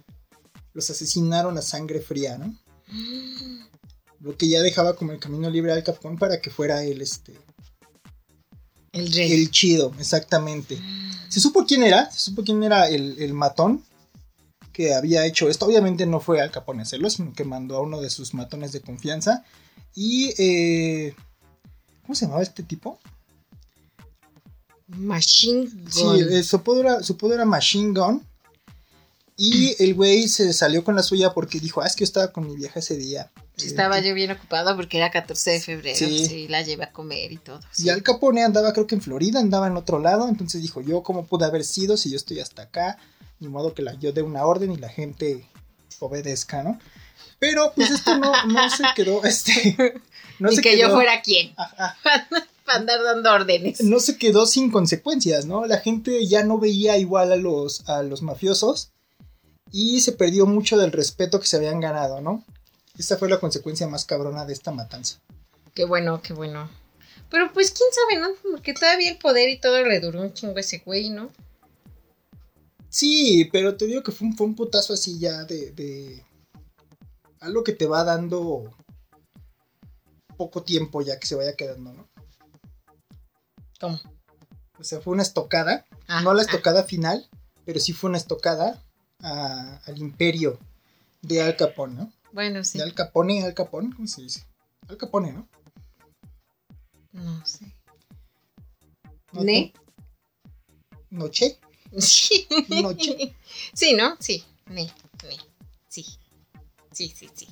[0.74, 2.58] los asesinaron a sangre fría, ¿no?
[4.22, 7.36] Lo que ya dejaba como el camino libre al Capón para que fuera el, este,
[8.92, 9.32] El rey.
[9.32, 10.80] el chido, exactamente.
[11.30, 13.84] Se supo quién era, se supo quién era el, el matón
[14.74, 15.66] que había hecho esto.
[15.66, 18.82] Obviamente no fue Al Capone hacerlo, sino que mandó a uno de sus matones de
[18.82, 19.44] confianza.
[19.96, 21.14] Y, eh,
[22.02, 23.00] ¿cómo se llamaba este tipo?
[24.88, 26.34] Machine Sí, Gun.
[26.34, 28.26] eh, su, apodo era, su apodo era Machine Gun.
[29.38, 32.32] Y el güey se salió con la suya porque dijo, ah, es que yo estaba
[32.32, 33.32] con mi vieja ese día.
[33.58, 35.98] Sí, estaba yo bien ocupado porque era 14 de febrero.
[35.98, 36.26] Sí.
[36.26, 37.60] Sí, la llevé a comer y todo.
[37.72, 37.86] sí.
[37.86, 41.04] Y Al Capone andaba creo que en Florida, andaba en otro lado, entonces dijo, yo
[41.04, 42.98] cómo pude haber sido si yo estoy hasta acá,
[43.40, 45.46] ni modo que la, yo dé una orden y la gente
[46.00, 46.80] obedezca, ¿no?
[47.40, 49.76] Pero pues esto no, no se quedó, este,
[50.40, 51.54] no y se que quedó, yo fuera quien.
[51.58, 51.98] Ajá.
[52.66, 53.82] Para andar dando órdenes.
[53.84, 55.66] no se quedó sin consecuencias, ¿no?
[55.66, 58.92] La gente ya no veía igual a los, a los mafiosos
[59.72, 62.46] y se perdió mucho del respeto que se habían ganado, ¿no?
[63.02, 65.18] Esta fue la consecuencia más cabrona de esta matanza.
[65.74, 66.70] Qué bueno, qué bueno.
[67.32, 68.28] Pero pues quién sabe, ¿no?
[68.52, 71.32] Porque todavía el poder y todo le duró un chingo a ese güey, ¿no?
[72.90, 76.24] Sí, pero te digo que fue un, fue un putazo así ya de, de
[77.40, 78.72] algo que te va dando
[80.38, 82.08] poco tiempo ya que se vaya quedando, ¿no?
[83.80, 84.00] ¿Cómo?
[84.78, 86.46] O sea, fue una estocada, Ah, no la ah.
[86.46, 87.28] estocada final,
[87.66, 88.80] pero sí fue una estocada
[89.24, 90.60] a- al imperio
[91.24, 92.14] de Al Capone, ¿no?
[92.34, 92.78] Bueno, sí.
[92.78, 94.46] De Al Capone, Al Capone, ¿cómo se dice?
[94.88, 95.50] Al Capone, ¿no?
[97.14, 97.66] No sé.
[99.34, 99.74] ¿No ¿Ne?
[101.10, 101.60] Noche.
[101.98, 102.48] Sí.
[102.82, 103.36] Noche.
[103.74, 104.16] Sí, ¿no?
[104.20, 104.44] Sí.
[104.68, 104.86] Ne,
[105.24, 105.38] ne.
[105.88, 106.06] Sí.
[106.92, 107.48] Sí, sí, sí.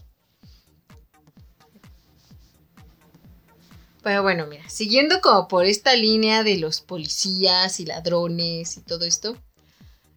[4.02, 9.06] Pero bueno, mira, siguiendo como por esta línea de los policías y ladrones y todo
[9.06, 9.38] esto.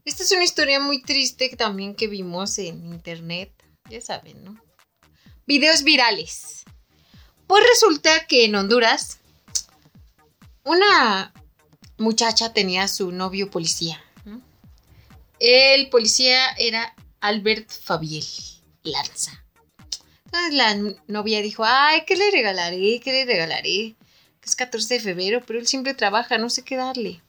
[0.04, 3.52] Esta es una historia muy triste que también que vimos en internet.
[3.88, 4.60] Ya saben, ¿no?
[5.46, 6.64] Videos virales.
[7.46, 9.18] Pues resulta que en Honduras
[10.64, 11.32] una
[11.98, 14.02] muchacha tenía su novio policía.
[15.38, 18.24] El policía era Albert Fabiel
[18.84, 19.44] Lanza.
[20.26, 23.00] Entonces la novia dijo, ay, ¿qué le regalaré?
[23.00, 23.96] ¿Qué le regalaré?
[24.40, 27.20] Que es 14 de febrero, pero él siempre trabaja, no sé qué darle.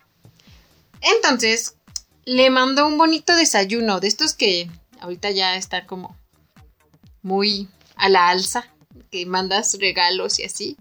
[1.01, 1.75] Entonces
[2.25, 6.15] le mandó un bonito desayuno, de estos que ahorita ya están como
[7.23, 8.65] muy a la alza,
[9.09, 10.77] que mandas regalos y así.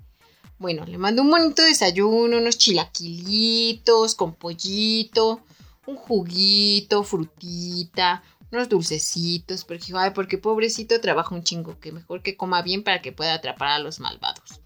[0.59, 5.41] Bueno, le mandó un bonito desayuno, unos chilaquilitos con pollito,
[5.87, 8.23] un juguito, frutita,
[8.53, 13.03] unos dulcecitos, porque ay, porque pobrecito trabaja un chingo, que mejor que coma bien para
[13.03, 14.61] que pueda atrapar a los malvados.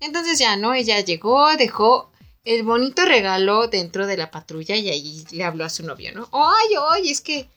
[0.00, 0.74] Entonces ya, ¿no?
[0.74, 2.10] Ella llegó, dejó
[2.44, 6.28] el bonito regalo dentro de la patrulla y ahí le habló a su novio, ¿no?
[6.32, 7.48] Ay, oye, es que...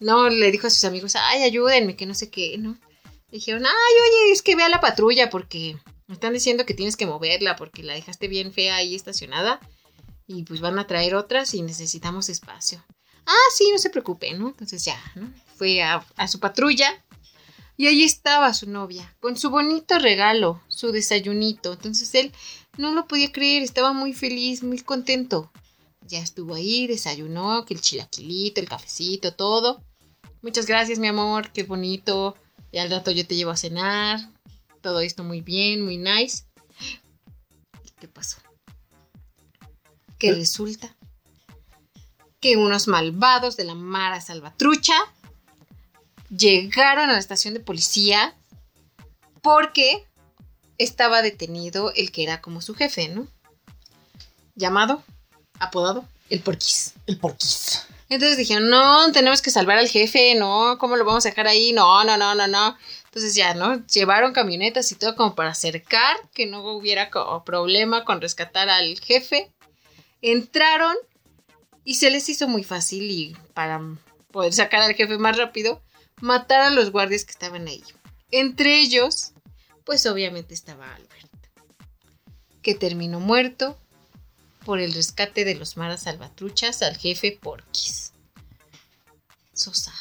[0.00, 2.78] No, le dijo a sus amigos, ay, ayúdenme, que no sé qué, ¿no?
[3.30, 5.76] Dijeron, ay, oye, es que ve a la patrulla porque
[6.06, 9.60] me están diciendo que tienes que moverla porque la dejaste bien fea ahí estacionada
[10.26, 12.84] y pues van a traer otras y necesitamos espacio.
[13.26, 14.48] Ah, sí, no se preocupe, ¿no?
[14.48, 15.32] Entonces ya, ¿no?
[15.56, 17.04] Fue a, a su patrulla
[17.76, 21.74] y ahí estaba su novia con su bonito regalo, su desayunito.
[21.74, 22.32] Entonces él
[22.76, 25.52] no lo podía creer, estaba muy feliz, muy contento.
[26.02, 29.84] Ya estuvo ahí, desayunó, que el chilaquilito, el cafecito, todo.
[30.42, 32.36] Muchas gracias, mi amor, qué bonito.
[32.70, 34.20] Y al rato yo te llevo a cenar.
[34.80, 36.44] Todo esto muy bien, muy nice.
[38.00, 38.38] ¿Qué pasó?
[40.18, 40.94] Que resulta
[42.40, 44.94] que unos malvados de la Mara Salvatrucha
[46.30, 48.36] llegaron a la estación de policía
[49.42, 50.06] porque
[50.76, 53.26] estaba detenido el que era como su jefe, ¿no?
[54.54, 55.02] Llamado,
[55.58, 56.94] apodado, el porquis.
[57.06, 57.86] El porquis.
[58.08, 61.72] Entonces dijeron, no, tenemos que salvar al jefe, no, ¿cómo lo vamos a dejar ahí?
[61.72, 62.76] No, no, no, no, no.
[63.04, 63.86] Entonces ya, ¿no?
[63.86, 67.10] Llevaron camionetas y todo como para acercar, que no hubiera
[67.44, 69.52] problema con rescatar al jefe.
[70.22, 70.96] Entraron
[71.84, 73.80] y se les hizo muy fácil y para
[74.30, 75.82] poder sacar al jefe más rápido,
[76.20, 77.82] matar a los guardias que estaban ahí.
[78.30, 79.32] Entre ellos,
[79.84, 81.30] pues obviamente estaba Albert,
[82.62, 83.78] que terminó muerto
[84.68, 88.12] por el rescate de los maras salvatruchas al jefe Porquis.
[89.54, 89.94] Sosa.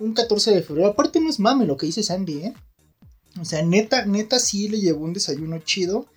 [0.00, 0.88] Un 14 de febrero.
[0.88, 2.54] Aparte no es mame lo que dice Sandy, ¿eh?
[3.40, 6.08] O sea, neta, neta sí le llevó un desayuno chido,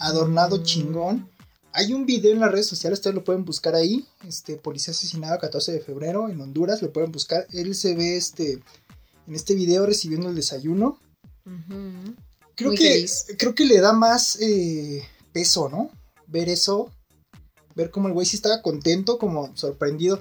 [0.00, 1.30] adornado chingón.
[1.72, 4.04] Hay un video en las redes sociales, ustedes lo pueden buscar ahí.
[4.28, 7.46] Este, policía asesinado 14 de febrero en Honduras, lo pueden buscar.
[7.52, 8.60] Él se ve este
[9.26, 11.00] en este video recibiendo el desayuno.
[12.54, 13.28] Creo Muy que feliz.
[13.38, 15.90] creo que le da más eh, peso, ¿no?
[16.26, 16.92] Ver eso,
[17.74, 20.20] ver cómo el güey sí estaba contento, como sorprendido.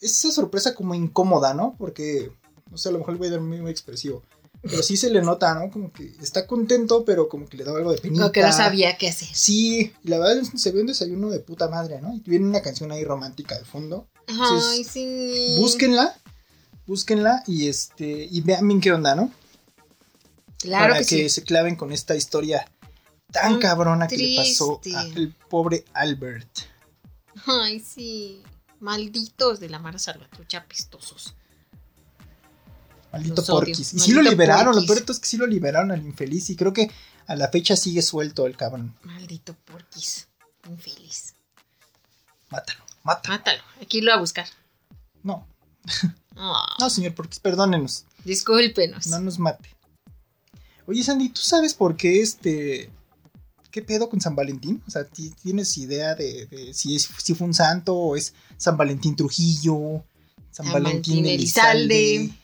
[0.00, 1.76] Esa sorpresa como incómoda, ¿no?
[1.78, 2.32] Porque,
[2.70, 4.22] no sé, a lo mejor el güey era muy, muy expresivo.
[4.62, 5.70] Pero sí se le nota, ¿no?
[5.70, 8.22] Como que está contento, pero como que le daba algo de penita.
[8.22, 9.28] Como que no sabía qué hacer.
[9.32, 12.14] Sí, y la verdad es que se ve un desayuno de puta madre, ¿no?
[12.14, 14.08] Y viene una canción ahí romántica de fondo.
[14.26, 15.56] Ay, sí.
[15.58, 16.16] Búsquenla,
[16.86, 19.30] búsquenla y este y vean bien qué onda, ¿no?
[20.58, 21.28] Claro Para que, que, sí.
[21.28, 22.66] se claven con esta historia
[23.30, 26.48] tan cabrona que le pasó al pobre Albert.
[27.46, 28.42] Ay, sí.
[28.80, 31.34] Malditos de la Mara Salvatrucha apestosos.
[33.12, 33.94] Maldito Los porquis.
[33.94, 34.86] Y sí lo liberaron, lo porquis.
[34.88, 36.90] peor de todo es que sí lo liberaron al infeliz y creo que
[37.26, 38.94] a la fecha sigue suelto el cabrón.
[39.02, 40.28] Maldito porquis.
[40.68, 41.34] Infeliz.
[42.50, 43.36] Mátalo, mátalo.
[43.36, 43.62] Mátalo.
[43.80, 44.46] Aquí lo voy a buscar.
[45.22, 45.46] No,
[46.36, 48.04] Ah, no, señor porquis, perdónenos.
[48.24, 49.06] discúlpenos.
[49.06, 49.70] No nos mate.
[50.86, 52.90] Oye, Sandy, ¿tú sabes por qué este...
[53.74, 54.80] ¿Qué pedo con San Valentín?
[54.86, 58.32] O sea, ¿ti- ¿tienes idea de, de si, es, si fue un santo o es
[58.56, 60.04] San Valentín Trujillo?
[60.52, 62.14] San, San Valentín Valentín Elizalde.
[62.16, 62.38] Elizalde.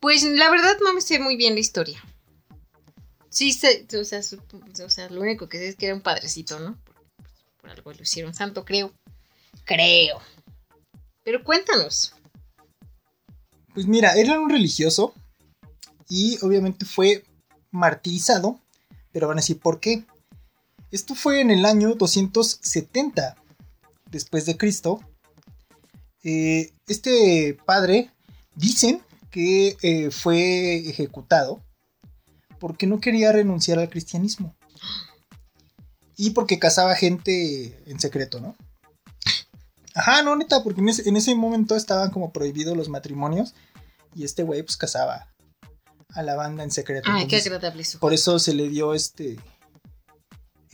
[0.00, 2.02] Pues la verdad no me sé muy bien la historia.
[3.28, 6.00] Sí sé, o sea, sup- o sea, lo único que sé es que era un
[6.00, 6.78] padrecito, ¿no?
[6.84, 6.94] Por,
[7.60, 8.94] por algo lo hicieron santo, creo.
[9.66, 10.22] Creo.
[11.22, 12.14] Pero cuéntanos.
[13.74, 15.12] Pues mira, era un religioso
[16.08, 17.24] y obviamente fue
[17.70, 18.58] martirizado,
[19.12, 20.04] pero van a decir por qué.
[20.94, 23.34] Esto fue en el año 270
[24.12, 25.00] después de Cristo.
[26.22, 28.12] Eh, este padre
[28.54, 31.60] dicen que eh, fue ejecutado
[32.60, 34.54] porque no quería renunciar al cristianismo
[36.16, 38.54] y porque casaba gente en secreto, ¿no?
[39.96, 43.56] Ajá, no, neta, porque en ese, en ese momento estaban como prohibidos los matrimonios
[44.14, 45.26] y este güey pues casaba
[46.10, 47.10] a la banda en secreto.
[47.12, 47.98] Ay, qué agradable eso.
[47.98, 49.40] por eso se le dio este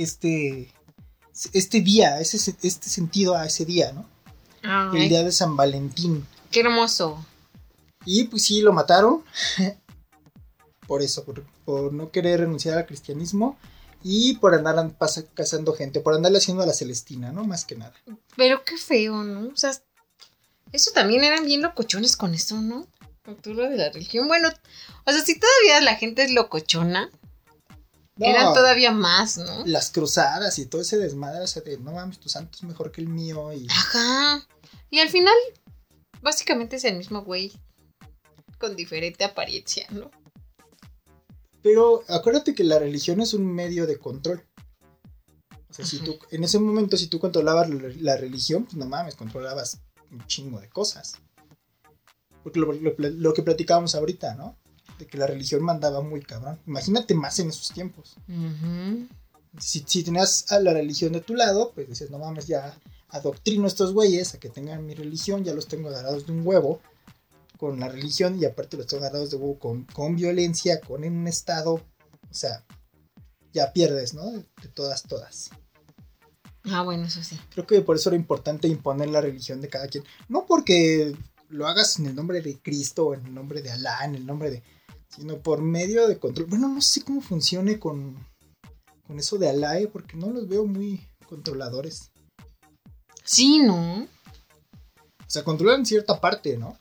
[0.02, 0.72] este
[1.52, 4.04] este día, ese, se- este sentido a ese día, ¿no?
[4.62, 6.26] El Ay, día de San Valentín.
[6.50, 7.24] qué hermoso.
[8.04, 9.22] Y pues sí, lo mataron.
[10.86, 13.58] por eso, por, por no querer renunciar al cristianismo.
[14.02, 17.44] Y por andar pasa- cazando gente, por andarle haciendo a la Celestina, ¿no?
[17.44, 17.92] Más que nada.
[18.36, 19.48] Pero qué feo, ¿no?
[19.52, 19.72] O sea,
[20.72, 22.86] eso también eran bien locochones con eso, ¿no?
[23.44, 24.26] Lo de la religión.
[24.26, 24.48] Bueno,
[25.04, 27.10] o sea, si todavía la gente es locochona,
[28.20, 29.64] No, eran todavía más, ¿no?
[29.66, 32.92] Las cruzadas y todo ese desmadre, o sea, de no mames, tu santo es mejor
[32.92, 33.52] que el mío.
[33.52, 34.46] Y Ajá.
[34.90, 35.34] Y al final,
[36.22, 37.52] básicamente es el mismo güey.
[38.58, 40.10] Con diferente apariencia, ¿no?
[41.62, 44.46] Pero acuérdate que la religión es un medio de control.
[45.68, 48.86] O sea, si tú, en ese momento, si tú controlabas la, la religión, pues no
[48.86, 51.14] mames, controlabas un chingo de cosas.
[52.42, 54.58] Porque lo, lo- lo que platicábamos ahorita, ¿no?
[55.00, 56.60] De que la religión mandaba muy cabrón.
[56.66, 58.16] Imagínate más en esos tiempos.
[59.58, 62.78] Si, si tenías a la religión de tu lado, pues dices, no mames, ya
[63.08, 66.46] adoctrino a estos güeyes a que tengan mi religión, ya los tengo agarrados de un
[66.46, 66.80] huevo
[67.56, 71.16] con la religión y aparte los tengo agarrados de huevo con, con violencia, con en
[71.16, 72.64] un estado, o sea,
[73.54, 74.30] ya pierdes, ¿no?
[74.30, 75.50] De, todas, todas.
[76.64, 77.38] Ah, bueno, eso sí.
[77.50, 80.04] Creo que por eso era importante imponer la religión de cada quien.
[80.28, 81.16] No porque
[81.48, 84.50] lo hagas en el nombre de Cristo en el nombre de Alá, en el nombre
[84.50, 84.62] de...
[85.14, 86.46] sino por medio de control.
[86.46, 88.16] Bueno, no sé cómo funcione con,
[89.06, 89.88] con eso de Alá, ¿eh?
[89.88, 92.10] porque no los veo muy controladores.
[93.24, 94.02] Sí, ¿no?
[94.02, 96.78] O sea, controlan cierta parte, ¿no?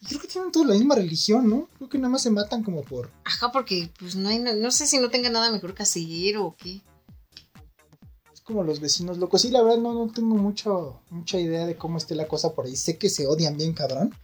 [0.00, 1.68] Y creo que tienen toda la misma religión, ¿no?
[1.76, 3.10] Creo que nada más se matan como por...
[3.24, 6.54] Ajá, porque pues no hay, no sé si no tenga nada mejor que hacer o
[6.58, 6.82] qué.
[8.32, 9.42] Es como los vecinos locos.
[9.42, 12.66] Sí, la verdad no, no tengo mucho, mucha idea de cómo esté la cosa por
[12.66, 12.76] ahí.
[12.76, 14.14] Sé que se odian bien, cabrón.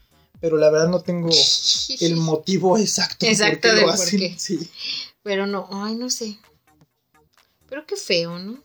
[0.41, 1.29] Pero la verdad no tengo
[2.01, 3.27] el motivo exacto.
[3.27, 4.19] Exacto por qué del lo por hacen.
[4.19, 4.35] qué.
[4.39, 4.71] Sí.
[5.23, 6.39] Pero no, ay, no sé.
[7.69, 8.63] Pero qué feo, ¿no?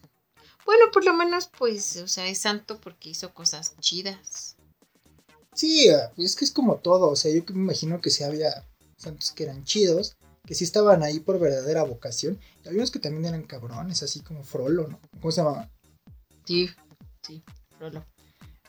[0.65, 4.55] Bueno, por lo menos, pues, o sea, es santo porque hizo cosas chidas.
[5.53, 7.09] Sí, es que es como todo.
[7.09, 8.65] O sea, yo me imagino que sí había
[8.97, 10.17] santos que eran chidos.
[10.45, 12.39] Que sí estaban ahí por verdadera vocación.
[12.63, 14.99] Y había unos que también eran cabrones, así como Frollo, ¿no?
[15.19, 15.71] ¿Cómo se llamaba?
[16.45, 16.69] Sí,
[17.26, 17.43] sí,
[17.80, 18.05] Rolo.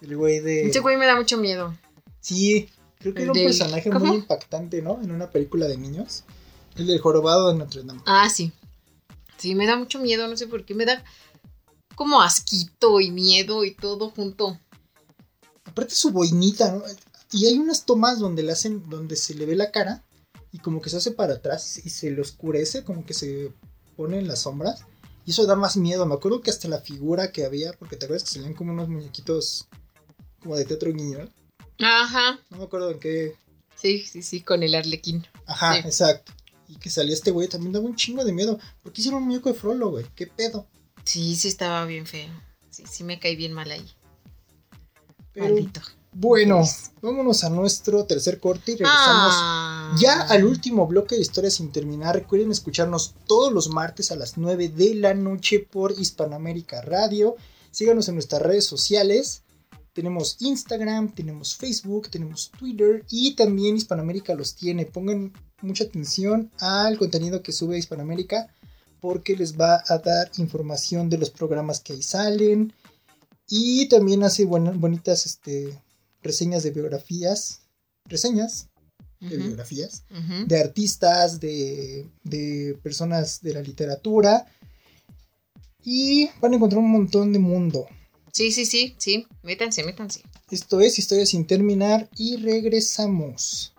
[0.00, 0.68] El güey de...
[0.68, 1.76] Ese güey me da mucho miedo.
[2.20, 2.70] Sí,
[3.12, 4.04] creo que El era un del- personaje ¿cómo?
[4.07, 5.00] muy impactante, ¿no?
[5.02, 6.24] En una película de niños.
[6.76, 8.02] El del jorobado de Notre Dame.
[8.07, 8.52] Ah, sí.
[9.38, 10.74] Sí, me da mucho miedo, no sé por qué.
[10.74, 11.02] Me da
[11.94, 14.59] como asquito y miedo y todo junto.
[15.64, 16.82] Aparte su boinita, ¿no?
[17.32, 20.04] Y hay unas tomas donde le hacen, donde se le ve la cara
[20.52, 23.52] y como que se hace para atrás y se le oscurece, como que se
[23.96, 24.84] pone en las sombras.
[25.24, 26.07] Y eso da más miedo.
[26.07, 28.88] Me acuerdo que hasta la figura que había, porque te acuerdas que salían como unos
[28.88, 29.66] muñequitos
[30.40, 31.32] como de teatro guiñol.
[31.80, 32.38] Ajá.
[32.50, 33.36] No me acuerdo en qué.
[33.74, 35.26] Sí, sí, sí, con el arlequín.
[35.46, 35.80] Ajá, Sí.
[35.86, 36.32] exacto.
[36.68, 38.58] y que salía este güey, también daba un chingo de miedo.
[38.82, 40.04] ¿Por qué hicieron un muñeco de Frollo, güey?
[40.16, 40.66] ¿Qué pedo?
[41.04, 42.28] Sí, sí estaba bien feo.
[42.70, 43.88] Sí, sí me caí bien mal ahí.
[45.32, 45.80] Pero, Maldito.
[46.12, 46.62] bueno,
[47.02, 49.94] vámonos a nuestro tercer corte y regresamos Ah.
[50.00, 52.16] ya al último bloque de historias sin terminar.
[52.16, 57.36] Recuerden escucharnos todos los martes a las 9 de la noche por Hispanoamérica Radio.
[57.70, 59.42] Síganos en nuestras redes sociales.
[59.97, 64.84] Tenemos Instagram, tenemos Facebook, tenemos Twitter y también Hispanoamérica los tiene.
[64.84, 65.32] Pongan
[65.62, 68.47] mucha atención al contenido que sube Hispanoamérica
[69.01, 72.74] porque les va a dar información de los programas que ahí salen
[73.49, 75.80] y también hace bonitas este,
[76.22, 77.62] reseñas de biografías.
[78.05, 78.68] Reseñas
[79.18, 80.05] de biografías
[80.47, 84.44] de artistas, de, de personas de la literatura.
[85.82, 87.86] Y van a encontrar un montón de mundo.
[88.37, 89.26] Sí, sí, sí, sí.
[89.43, 90.22] Métanse, métanse.
[90.51, 93.74] Esto es Historia sin terminar y regresamos.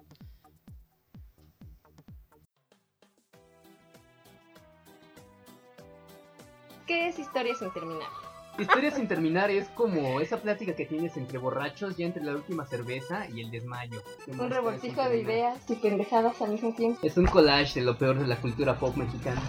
[6.88, 8.10] ¿Qué es historia sin terminar?
[8.58, 12.66] Historia sin terminar es como esa plática que tienes entre borrachos ya entre la última
[12.66, 14.02] cerveza y el desmayo.
[14.26, 17.00] Un revoltijo de ideas y pendejadas al mismo tiempo.
[17.04, 19.40] Es un collage de lo peor de la cultura pop mexicana.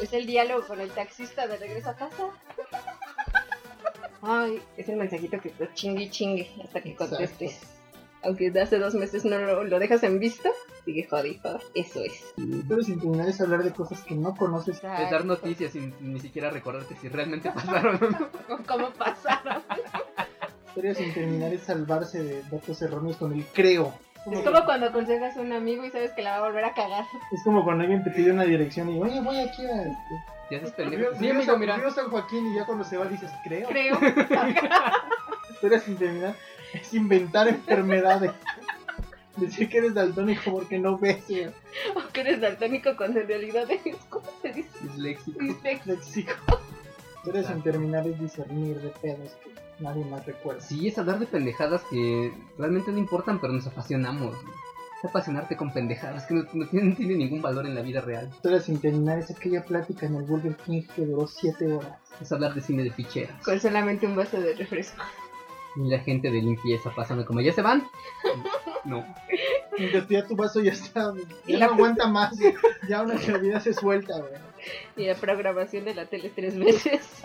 [0.00, 2.30] Es el diálogo con el taxista de regreso a casa.
[4.22, 7.16] Ay, es el mensajito que te chingue y chingue hasta que Exacto.
[7.16, 7.60] contestes.
[8.22, 10.50] Aunque de hace dos meses no lo, lo dejas en visto,
[10.84, 11.40] sigue jode.
[11.74, 12.34] Eso es.
[12.68, 14.76] Pero sin terminar es hablar de cosas que no conoces.
[14.76, 18.58] Es dar noticias sin ni siquiera recordarte si realmente pasaron o no.
[18.66, 19.62] ¿Cómo pasaron?
[20.68, 23.94] Historia sin terminar es salvarse de datos erróneos con el creo.
[24.30, 26.74] Es como cuando aconsejas a un amigo y sabes que la va a volver a
[26.74, 27.06] cagar.
[27.32, 29.98] Es como cuando alguien te pide una dirección y oye voy aquí a
[30.50, 31.14] Ya Río- pendejo.
[31.18, 31.76] Sí, amigo, mira.
[31.76, 33.68] Río San Joaquín y ya cuando se va dices creo.
[33.68, 33.98] Creo.
[35.50, 36.34] Historia sin terminar
[36.72, 38.32] es inventar enfermedades.
[39.36, 41.22] Decir que eres daltónico porque no ves.
[41.94, 43.96] o que eres daltónico cuando en realidad es.
[44.08, 44.68] ¿Cómo se dice?
[44.82, 45.38] Disléxico.
[45.40, 45.92] Disléxico.
[45.94, 46.32] Léxico.
[47.16, 49.50] Historia sin terminar es discernir de pedos que
[49.82, 50.60] nadie más recuerda.
[50.60, 54.34] Sí, es hablar de pendejadas que realmente no importan, pero nos apasionamos.
[55.02, 58.28] Es apasionarte con pendejadas que no, no tienen, tienen ningún valor en la vida real.
[58.32, 61.98] Historia sin terminar es aquella plática en el Burger King que duró 7 horas.
[62.20, 63.42] Es hablar de cine de ficheras.
[63.42, 65.02] Con solamente un vaso de refresco.
[65.76, 67.84] Y la gente de limpieza pasando como, ¿ya se van?
[68.84, 69.04] No.
[69.78, 71.14] Mientras ya tu vaso ya está,
[71.46, 72.36] Y ya la- no aguanta más.
[72.88, 74.32] Ya una bebida se suelta, güey.
[74.96, 77.22] Y la programación de la tele tres veces.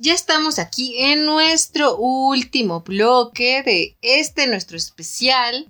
[0.00, 5.66] Ya estamos aquí en nuestro último bloque de este nuestro especial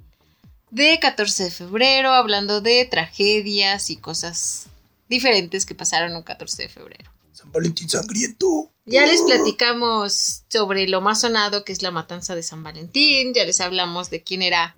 [0.70, 4.66] de 14 de febrero, hablando de tragedias y cosas
[5.08, 7.10] diferentes que pasaron un 14 de febrero.
[7.32, 8.70] San Valentín sangriento.
[8.84, 13.46] Ya les platicamos sobre lo más sonado que es la matanza de San Valentín, ya
[13.46, 14.76] les hablamos de quién era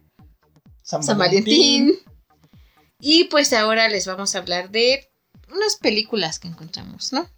[0.82, 1.98] San, San Valentín.
[3.01, 5.11] Y pues ahora les vamos a hablar de
[5.53, 7.28] unas películas que encontramos, ¿no?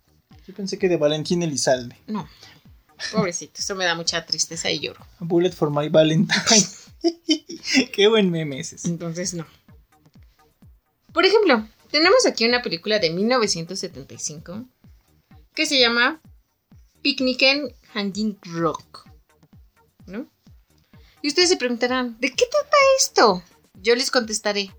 [0.52, 1.96] Yo pensé que de Valentín Elizalde.
[2.06, 2.28] No.
[3.10, 5.00] Pobrecito, eso me da mucha tristeza y lloro.
[5.18, 6.66] A Bullet for my Valentine.
[7.94, 8.88] Qué buen meme es ese.
[8.88, 9.46] Entonces no.
[11.14, 14.66] Por ejemplo, tenemos aquí una película de 1975
[15.54, 16.20] que se llama
[17.00, 19.08] Picnic en Hanging Rock.
[20.04, 20.26] ¿No?
[21.22, 23.42] Y ustedes se preguntarán, ¿de qué trata esto?
[23.80, 24.70] Yo les contestaré.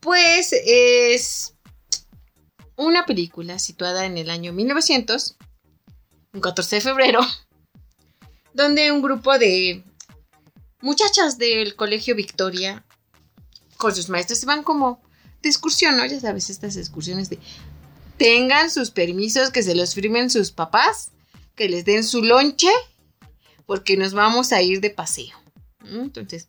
[0.00, 1.54] Pues es
[2.78, 5.36] una película situada en el año 1900,
[6.32, 7.20] un 14 de febrero,
[8.54, 9.84] donde un grupo de
[10.80, 12.86] muchachas del colegio Victoria
[13.76, 15.02] con sus maestros se van como
[15.42, 16.06] de excursión, ¿no?
[16.06, 17.38] Ya sabes, estas excursiones de
[18.16, 21.12] tengan sus permisos, que se los firmen sus papás,
[21.54, 22.70] que les den su lonche,
[23.66, 25.36] porque nos vamos a ir de paseo.
[25.84, 26.48] Entonces,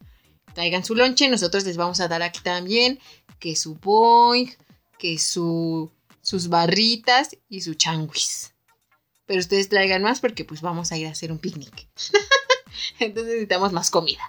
[0.54, 3.00] traigan su lonche, nosotros les vamos a dar aquí también
[3.40, 4.50] que su boing,
[4.98, 5.92] que su,
[6.22, 8.54] sus barritas y su changuis.
[9.26, 11.88] Pero ustedes traigan más porque pues vamos a ir a hacer un picnic.
[13.00, 14.24] Entonces necesitamos más comida.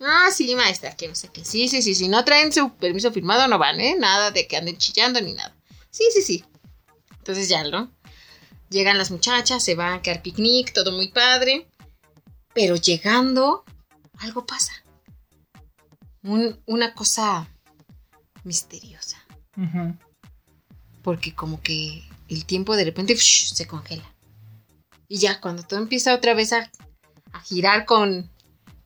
[0.00, 1.44] Ah, sí, maestra, que no sé qué.
[1.44, 3.96] Sí, sí, sí, si no traen su permiso firmado no van, ¿eh?
[3.98, 5.56] Nada de que anden chillando ni nada.
[5.90, 6.44] Sí, sí, sí.
[7.18, 7.90] Entonces ya, ¿no?
[8.68, 11.66] Llegan las muchachas, se van a quedar picnic, todo muy padre.
[12.52, 13.64] Pero llegando,
[14.18, 14.72] algo pasa.
[16.22, 17.48] Un- una cosa
[18.44, 19.16] misteriosa.
[19.56, 19.96] Ujú.
[21.06, 24.02] Porque como que el tiempo de repente se congela.
[25.06, 26.68] Y ya cuando todo empieza otra vez a,
[27.32, 28.28] a girar con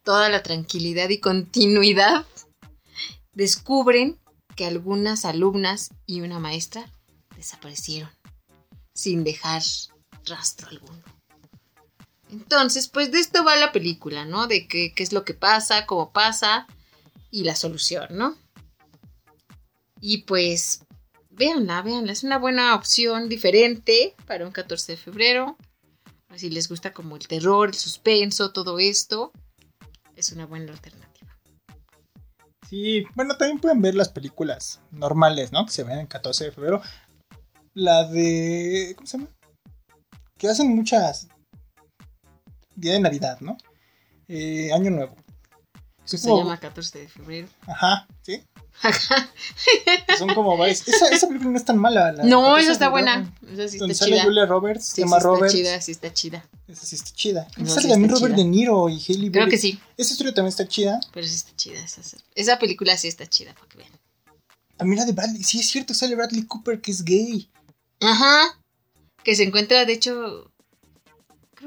[0.02, 2.26] toda la tranquilidad y continuidad,
[3.32, 4.18] descubren
[4.54, 6.84] que algunas alumnas y una maestra
[7.36, 8.10] desaparecieron
[8.92, 9.62] sin dejar
[10.26, 11.02] rastro alguno.
[12.30, 14.46] Entonces, pues de esto va la película, ¿no?
[14.46, 16.66] De qué, qué es lo que pasa, cómo pasa
[17.30, 18.36] y la solución, ¿no?
[20.02, 20.84] Y pues,
[21.40, 22.12] véanla, véanla.
[22.12, 25.56] Es una buena opción diferente para un 14 de febrero.
[26.36, 29.32] Si les gusta como el terror, el suspenso, todo esto,
[30.16, 31.34] es una buena alternativa.
[32.68, 35.64] Sí, bueno, también pueden ver las películas normales, ¿no?
[35.64, 36.82] Que se ven el 14 de febrero.
[37.72, 38.92] La de.
[38.96, 39.30] ¿Cómo se llama?
[40.36, 41.26] Que hacen muchas.
[42.76, 43.56] Día de Navidad, ¿no?
[44.28, 45.16] Eh, Año Nuevo.
[46.10, 47.48] Que se como- llama 14 de febrero.
[47.66, 48.42] Ajá, ¿sí?
[50.06, 50.80] Que Son como varias.
[50.88, 52.12] Esa, esa película no es tan mala.
[52.12, 53.34] la no, 14 esa está buena.
[53.52, 54.24] Esa sí Donde está sale chida.
[54.24, 55.54] Julia Roberts, Sí, Emma sí está Roberts.
[55.54, 56.44] chida, sí está chida.
[56.68, 57.48] Esa sí está chida.
[57.56, 58.44] No, sale sí también Robert chida.
[58.44, 59.50] De Niro y Haley Creo Berry.
[59.50, 61.00] que sí, Esa historia también está chida.
[61.12, 61.78] pero sí está chida.
[61.80, 62.00] Esa,
[62.34, 63.90] esa película sí está chida, para que vean.
[64.76, 65.42] También la de Bradley.
[65.44, 67.50] Sí, es cierto, sale Bradley Cooper, que es gay.
[68.00, 68.58] Ajá.
[69.22, 70.50] Que se encuentra, de hecho,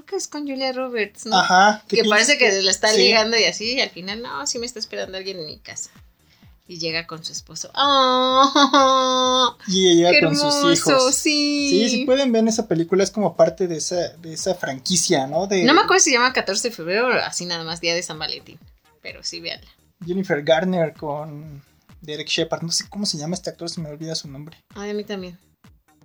[0.03, 1.37] creo que es con Julia Roberts, ¿no?
[1.37, 1.83] Ajá.
[1.87, 2.97] Que parece que la está sí.
[2.97, 5.89] ligando y así, y al final, no, sí me está esperando alguien en mi casa.
[6.65, 7.69] Y llega con su esposo.
[7.75, 9.57] ¡Oh!
[9.67, 10.61] Y ella ¡Qué llega con hermoso!
[10.61, 11.15] sus hijos.
[11.15, 11.69] Sí.
[11.69, 15.45] Sí, si pueden ver esa película, es como parte de esa, de esa franquicia, ¿no?
[15.45, 18.01] De No me acuerdo si se llama 14 de febrero así nada más, Día de
[18.01, 18.59] San Valentín.
[19.01, 19.69] Pero sí, véanla.
[20.05, 21.61] Jennifer Garner con
[21.99, 22.61] Derek Shepard.
[22.63, 24.57] No sé cómo se llama este actor, se me olvida su nombre.
[24.75, 25.37] Ay, a mí también.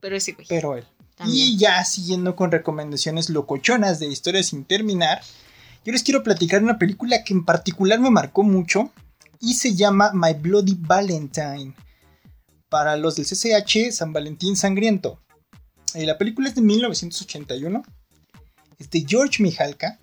[0.01, 0.47] Pero ese güey.
[0.49, 0.85] Pero él.
[1.19, 1.49] También.
[1.49, 5.21] Y ya siguiendo con recomendaciones locochonas de historias sin terminar,
[5.85, 8.93] yo les quiero platicar una película que en particular me marcó mucho
[9.41, 11.75] y se llama My Bloody Valentine.
[12.69, 15.21] Para los del CCH, San Valentín Sangriento.
[15.95, 17.83] Eh, la película es de 1981.
[18.79, 19.99] Es de George Mihalka.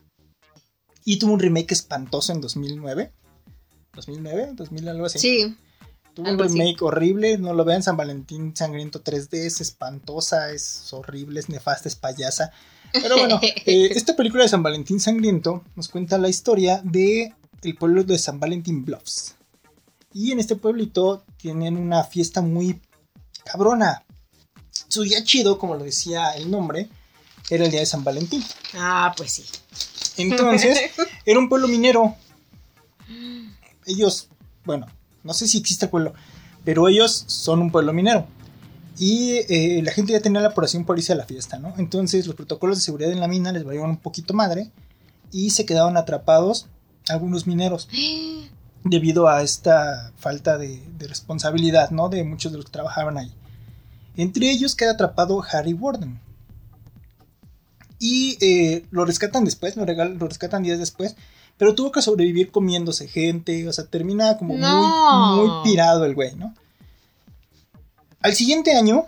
[1.03, 3.11] Y tuvo un remake espantoso en 2009.
[3.93, 5.19] 2009, 2000 algo así.
[5.19, 5.55] Sí.
[6.15, 6.57] Tuvo un así.
[6.57, 11.89] remake horrible, no lo vean, San Valentín Sangriento 3D, es espantosa, es horrible, es nefasta,
[11.89, 12.51] es payasa.
[12.93, 17.75] Pero bueno, eh, esta película de San Valentín Sangriento nos cuenta la historia de el
[17.75, 19.35] pueblo de San Valentín Bluffs.
[20.13, 22.79] Y en este pueblito tienen una fiesta muy
[23.43, 24.05] cabrona.
[24.87, 26.87] Su día chido, como lo decía el nombre,
[27.49, 28.41] era el día de San Valentín.
[28.75, 29.45] Ah, pues sí.
[30.15, 30.91] Entonces,
[31.25, 32.15] era un pueblo minero.
[33.85, 34.29] Ellos,
[34.63, 34.87] bueno,
[35.25, 36.13] no sé si existe el pueblo,
[36.63, 38.27] pero ellos son un pueblo minero.
[38.97, 41.73] Y eh, la gente ya tenía la apuración por irse a la fiesta, ¿no?
[41.77, 44.71] Entonces los protocolos de seguridad en la mina les valieron un poquito madre
[45.31, 46.67] y se quedaron atrapados
[47.09, 47.89] algunos mineros
[48.85, 52.07] debido a esta falta de, de responsabilidad, ¿no?
[52.07, 53.33] De muchos de los que trabajaban ahí.
[54.17, 56.19] Entre ellos queda atrapado Harry Warden.
[57.99, 61.15] Y eh, lo rescatan después, lo, lo rescatan días después.
[61.57, 63.67] Pero tuvo que sobrevivir comiéndose gente.
[63.67, 65.35] O sea, termina como No.
[65.37, 66.53] muy, muy pirado el güey, ¿no?
[68.21, 69.05] Al siguiente año,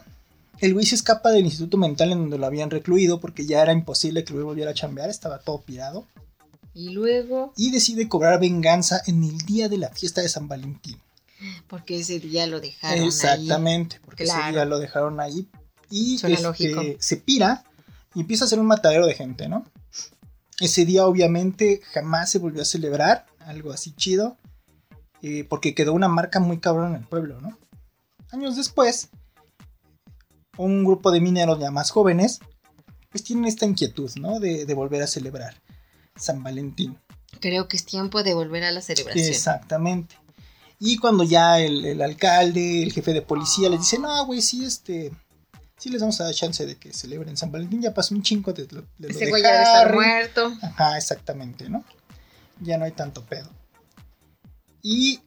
[0.59, 3.73] el güey se escapa del instituto mental en donde lo habían recluido porque ya era
[3.73, 6.05] imposible que el güey volviera a chambear, estaba todo pirado.
[6.73, 10.97] Y luego, Y decide cobrar venganza en el día de la fiesta de San Valentín.
[11.67, 13.07] porque ese día lo dejaron ahí.
[13.07, 15.47] Exactamente, porque ese día lo dejaron ahí.
[15.89, 16.81] Y Suena este, lógico.
[16.99, 17.63] se pira
[18.13, 19.65] y empieza a hacer un matadero de gente, ¿no?
[20.59, 24.37] Ese día obviamente jamás se volvió a celebrar algo así chido,
[25.21, 27.57] eh, porque quedó una marca muy cabrón en el pueblo, ¿no?
[28.31, 29.09] Años después,
[30.57, 32.39] un grupo de mineros ya más jóvenes,
[33.09, 34.39] pues tienen esta inquietud, ¿no?
[34.39, 35.61] De, de volver a celebrar
[36.15, 36.97] San Valentín.
[37.39, 39.27] Creo que es tiempo de volver a la celebración.
[39.27, 40.15] Exactamente.
[40.79, 44.65] Y cuando ya el, el alcalde, el jefe de policía les dice, no, güey, sí,
[44.65, 45.11] este,
[45.77, 48.51] sí les vamos a dar chance de que celebren San Valentín, ya pasó un chingo
[48.53, 49.95] de, lo- de Ese güey ya debe estar Harry".
[49.95, 50.53] muerto.
[50.61, 51.83] Ajá, exactamente, ¿no?
[52.61, 53.49] Ya no hay tanto pedo.
[54.81, 55.21] Y,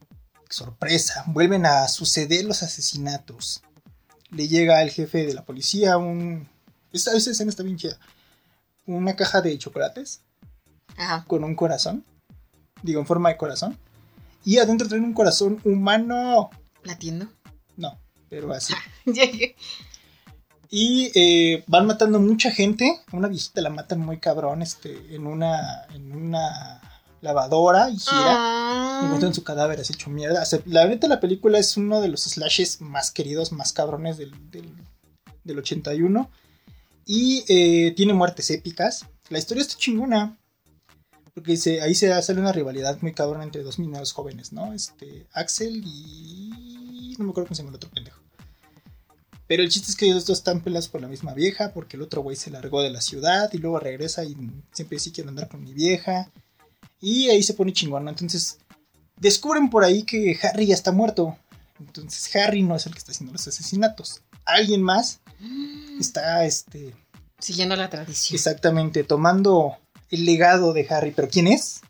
[0.49, 3.63] sorpresa, vuelven a suceder los asesinatos.
[4.31, 6.49] Le llega al jefe de la policía un...
[6.93, 7.99] Esta, esta escena está bien chida.
[8.87, 10.23] Una caja de chocolates
[10.97, 11.25] Ajá.
[11.27, 12.05] con un corazón.
[12.83, 13.79] Digo, en forma de corazón.
[14.45, 16.51] Y adentro traen un corazón humano.
[16.83, 17.29] ¿Latiendo?
[17.77, 17.99] No,
[18.29, 18.73] pero así.
[20.71, 23.01] Y eh, van matando mucha gente.
[23.13, 26.81] Una viejita la matan muy cabrón este, en, una, en una
[27.21, 28.15] lavadora y gira.
[28.15, 29.01] Ah.
[29.03, 30.43] Encuentran su cadáver así hecho mierda.
[30.43, 34.17] O sea, la neta, la película es uno de los slashes más queridos, más cabrones
[34.17, 34.73] del, del,
[35.43, 36.31] del 81.
[37.05, 39.07] Y eh, tiene muertes épicas.
[39.29, 40.39] La historia está chingona.
[41.35, 44.73] Porque se, ahí se sale una rivalidad muy cabrona entre dos mineros jóvenes, ¿no?
[44.73, 47.17] Este, Axel y.
[47.19, 48.21] No me acuerdo cómo se llama el otro pendejo.
[49.51, 52.03] Pero el chiste es que ellos dos están peleados por la misma vieja, porque el
[52.05, 54.37] otro güey se largó de la ciudad y luego regresa y
[54.71, 56.31] siempre sí quiere andar con mi vieja.
[57.01, 58.09] Y ahí se pone chingón.
[58.09, 58.59] Entonces
[59.17, 61.37] descubren por ahí que Harry ya está muerto.
[61.81, 64.21] Entonces Harry no es el que está haciendo los asesinatos.
[64.45, 65.19] Alguien más
[65.99, 66.95] está, este,
[67.41, 68.37] Siguiendo la tradición.
[68.37, 69.79] exactamente tomando
[70.11, 71.11] el legado de Harry.
[71.11, 71.81] ¿Pero quién es?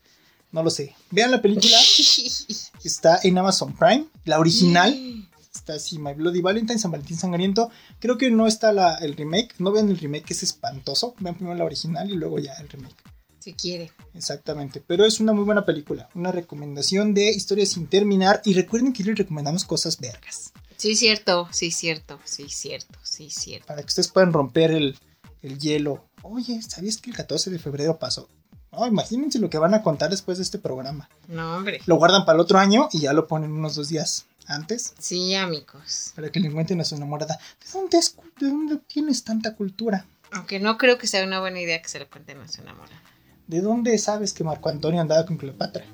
[0.51, 0.95] No lo sé.
[1.11, 1.77] Vean la película.
[2.83, 4.07] Está en Amazon Prime.
[4.25, 5.29] La original.
[5.61, 7.71] Está así, My Bloody Valentine, San Valentín Sangriento.
[7.99, 9.55] Creo que no está la, el remake.
[9.59, 11.15] No vean el remake, que es espantoso.
[11.21, 12.97] Vean primero la original y luego ya el remake.
[13.39, 13.93] Si quiere.
[14.15, 14.83] Exactamente.
[14.85, 16.09] Pero es una muy buena película.
[16.15, 18.41] Una recomendación de historias sin terminar.
[18.47, 20.53] Y recuerden que les recomendamos cosas vergas.
[20.79, 23.67] Sí, cierto, sí, cierto, sí, cierto, sí, cierto.
[23.67, 24.99] Para que ustedes puedan romper el,
[25.43, 26.07] el hielo.
[26.23, 28.31] Oye, ¿sabías que el 14 de febrero pasó?
[28.73, 31.11] No, imagínense lo que van a contar después de este programa.
[31.29, 31.83] No, hombre.
[31.85, 35.35] Lo guardan para el otro año y ya lo ponen unos dos días antes Sí,
[35.35, 36.13] amigos.
[36.15, 37.39] para que le encuentren a su enamorada.
[37.65, 40.07] ¿De dónde, es, ¿De dónde tienes tanta cultura?
[40.33, 43.03] Aunque no creo que sea una buena idea que se lo cuenten a su enamorada.
[43.47, 45.85] ¿De dónde sabes que Marco Antonio andaba con Cleopatra?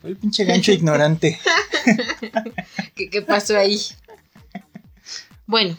[0.00, 1.38] Fue el pinche gancho ignorante.
[2.94, 3.80] ¿Qué, qué pasó ahí?
[5.46, 5.76] Bueno,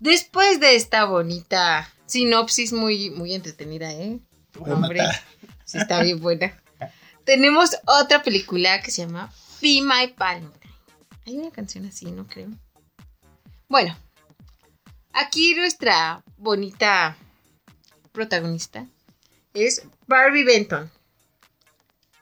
[0.00, 4.18] después de esta bonita sinopsis muy, muy entretenida, ¿eh?
[4.58, 5.02] Hombre,
[5.64, 6.52] sí está bien buena.
[7.24, 9.32] Tenemos otra película que se llama
[9.66, 10.72] Be My Valentine.
[11.26, 12.48] Hay una canción así, ¿no creo?
[13.68, 13.98] Bueno,
[15.12, 17.16] aquí nuestra bonita
[18.12, 18.86] protagonista
[19.54, 20.88] es Barbie Benton.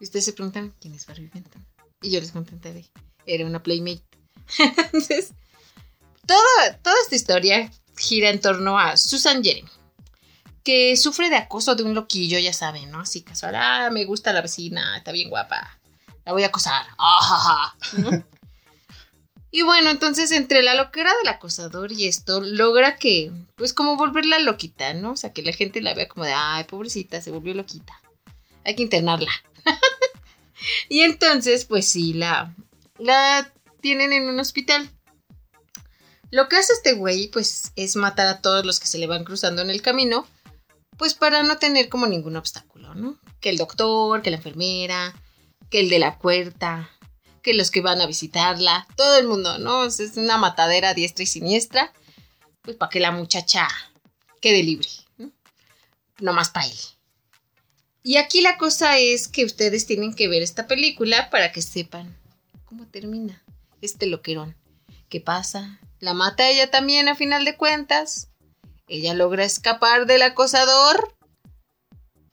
[0.01, 1.63] Y ustedes se preguntan, ¿quién es Barbie Benton?
[2.01, 2.87] Y yo les contentaré.
[3.27, 4.03] Era una playmate.
[4.59, 5.35] Entonces,
[6.27, 9.69] toda, toda esta historia gira en torno a Susan Jeremy,
[10.63, 13.01] que sufre de acoso de un loquillo, ya saben, ¿no?
[13.01, 15.79] Así casual, ah, me gusta la vecina, está bien guapa,
[16.25, 16.87] la voy a acosar.
[16.99, 18.25] Ah, ja, ja", ¿no?
[19.57, 24.41] Y bueno, entonces entre la loquera del acosador y esto, logra que, pues como volverla
[24.41, 25.13] loquita, ¿no?
[25.13, 28.03] O sea, que la gente la vea como de, ay, pobrecita, se volvió loquita.
[28.65, 29.31] Hay que internarla.
[30.89, 32.53] y entonces, pues sí, la,
[32.99, 33.49] la
[33.81, 34.91] tienen en un hospital.
[36.33, 39.23] Lo que hace este güey, pues, es matar a todos los que se le van
[39.23, 40.27] cruzando en el camino,
[40.97, 43.21] pues para no tener como ningún obstáculo, ¿no?
[43.39, 45.15] Que el doctor, que la enfermera,
[45.75, 46.89] que el de la puerta,
[47.43, 49.85] que los que van a visitarla, todo el mundo, ¿no?
[49.87, 51.93] Es una matadera diestra y siniestra,
[52.63, 53.67] pues para que la muchacha
[54.41, 54.87] quede libre,
[55.19, 55.33] ¿no?
[56.21, 56.79] Nomás para él.
[58.05, 62.17] Y aquí la cosa es que ustedes tienen que ver esta película para que sepan
[62.67, 63.43] cómo termina
[63.81, 64.55] este loquerón.
[65.09, 65.81] ¿Qué pasa?
[65.99, 68.29] La mata ella también a final de cuentas.
[68.87, 71.17] Ella logra escapar del acosador.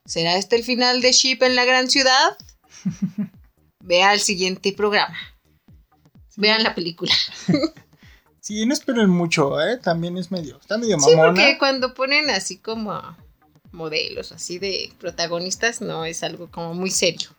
[0.06, 2.38] ¿Será este el final de Ship en la gran ciudad?
[3.84, 5.18] Vea el siguiente programa.
[6.38, 7.14] Vean la película.
[8.44, 9.78] Sí, no esperen mucho, ¿eh?
[9.78, 10.58] También es medio.
[10.60, 11.28] Está medio Sí, mamona.
[11.28, 13.00] porque cuando ponen así como
[13.72, 17.30] modelos, así de protagonistas, no es algo como muy serio.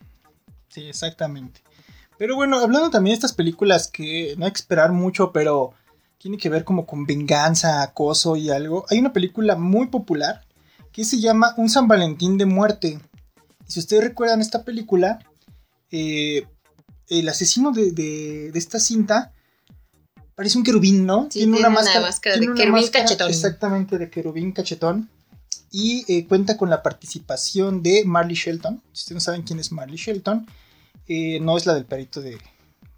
[0.68, 1.60] Sí, exactamente.
[2.18, 5.74] Pero bueno, hablando también de estas películas que no hay que esperar mucho, pero
[6.18, 8.86] tiene que ver como con venganza, acoso y algo.
[8.88, 10.46] Hay una película muy popular
[10.92, 13.00] que se llama Un San Valentín de muerte.
[13.66, 15.18] Y si ustedes recuerdan esta película,
[15.92, 16.46] eh,
[17.08, 19.32] el asesino de, de- de esta cinta
[20.34, 21.24] parece un querubín, ¿no?
[21.30, 22.06] Sí, tiene una máscara de
[22.38, 23.30] tiene una querubín cachetón.
[23.30, 25.08] Exactamente, de querubín cachetón.
[25.70, 28.82] Y eh, cuenta con la participación de Marley Shelton.
[28.92, 30.46] Si ustedes no saben quién es Marley Shelton,
[31.06, 32.38] eh, no es la del perrito de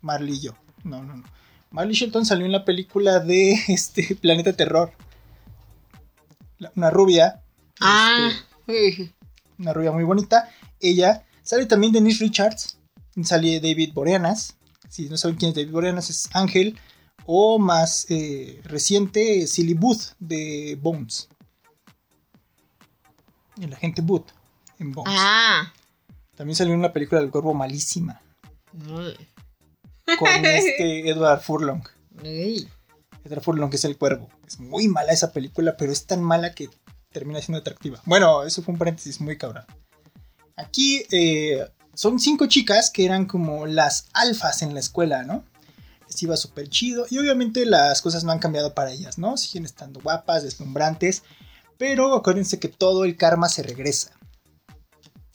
[0.00, 0.54] Marley y yo.
[0.84, 1.24] No, no, no.
[1.70, 4.92] Marley Shelton salió en la película de este Planeta Terror.
[6.58, 7.42] La- Una rubia.
[7.80, 8.30] Ah,
[8.66, 9.12] este,
[9.58, 10.48] una rubia muy bonita.
[10.80, 12.78] Ella sale también Denise Richards.
[13.22, 14.56] Sale David Boreanas.
[14.88, 16.78] Si no saben quién es David Boreanas, es Ángel.
[17.26, 21.28] O más eh, reciente, Silly Booth de Bones.
[23.60, 24.30] El agente Booth
[24.78, 25.14] en Bones.
[25.16, 25.72] ah.
[26.36, 28.20] También salió una película del cuervo malísima.
[28.72, 29.14] Uy,
[30.18, 31.82] Con este Edward Furlong.
[32.22, 32.68] uy.
[33.24, 34.28] Edward Furlong que es el cuervo.
[34.46, 36.68] Es muy mala esa película, pero es tan mala que
[37.12, 38.02] termina siendo atractiva.
[38.04, 39.64] Bueno, eso fue un paréntesis muy cabrón.
[40.56, 41.64] Aquí eh,
[41.94, 45.44] son cinco chicas que eran como las alfas en la escuela, ¿no?
[46.06, 47.06] Les iba súper chido.
[47.10, 49.36] Y obviamente las cosas no han cambiado para ellas, ¿no?
[49.36, 51.22] Siguen estando guapas, deslumbrantes.
[51.78, 54.12] Pero acuérdense que todo el karma se regresa.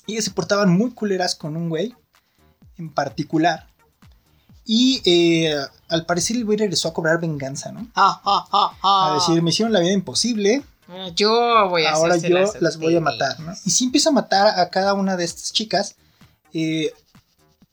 [0.06, 1.96] Y ellas se portaban muy culeras con un güey
[2.78, 3.68] en particular.
[4.66, 5.56] Y eh,
[5.88, 7.88] al parecer el güey regresó a cobrar venganza, ¿no?
[7.96, 9.12] Ah, ah, ah, ah.
[9.12, 10.64] A decir, me hicieron la vida imposible,
[11.16, 12.30] Yo voy a ahora yo
[12.60, 13.54] las voy a matar, ¿no?
[13.66, 15.96] Y sí empieza a matar a cada una de estas chicas.
[16.54, 16.92] Eh,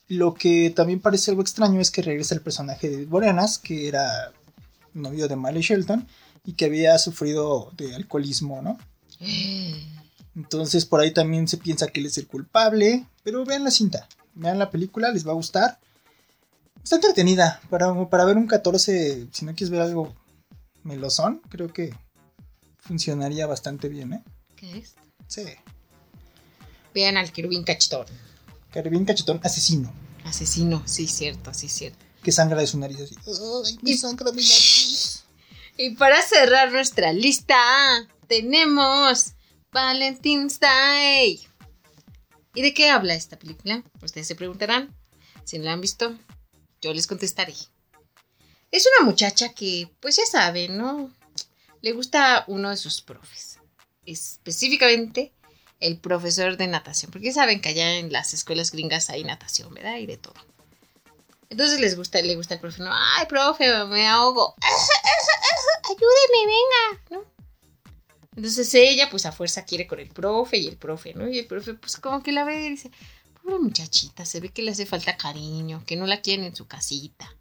[0.09, 4.33] lo que también parece algo extraño es que regresa el personaje de Boreanas, que era
[4.95, 6.07] novio de Marley Shelton
[6.45, 8.79] y que había sufrido de alcoholismo, ¿no?
[10.37, 14.09] Entonces por ahí también se piensa que él es el culpable, pero vean la cinta,
[14.35, 15.81] vean la película, les va a gustar.
[16.83, 20.15] Está entretenida, para, para ver un 14, si no quieres ver algo
[20.85, 21.93] melosón, creo que
[22.79, 24.23] funcionaría bastante bien, ¿eh?
[24.55, 24.95] ¿Qué es?
[25.27, 25.43] Sí.
[26.95, 28.07] Vean al querubín cachetón.
[28.77, 29.91] Caribín cachetón asesino.
[30.25, 32.05] Asesino, sí, cierto, sí, cierto.
[32.23, 33.17] Que sangra de su nariz así.
[33.65, 35.25] Ay, me Y- sangra mi nariz.
[35.79, 37.57] Y para cerrar nuestra lista,
[38.27, 39.33] tenemos
[39.73, 41.41] Valentine's Day.
[42.55, 43.83] ¿Y de qué habla esta película?
[44.03, 44.95] Ustedes se preguntarán.
[45.45, 46.15] Si no la han visto,
[46.83, 47.55] yo les contestaré.
[48.71, 51.11] Es una muchacha que, pues ya saben, ¿no?
[51.81, 53.59] Le gusta uno de sus profes.
[54.05, 55.33] Específicamente
[55.81, 57.11] el profesor de natación.
[57.11, 59.97] Porque saben que allá en las escuelas gringas hay natación, ¿verdad?
[59.99, 60.35] Y de todo.
[61.49, 62.91] Entonces les gusta, le gusta el profe, ¿no?
[62.93, 64.55] Ay, profe, me ahogo.
[65.85, 67.37] ayúdeme, venga, ¿no?
[68.37, 71.29] Entonces ella, pues a fuerza quiere con el profe y el profe, ¿no?
[71.29, 72.91] Y el profe, pues como que la ve y dice,
[73.43, 76.67] pobre muchachita, se ve que le hace falta cariño, que no la quieren en su
[76.67, 77.35] casita.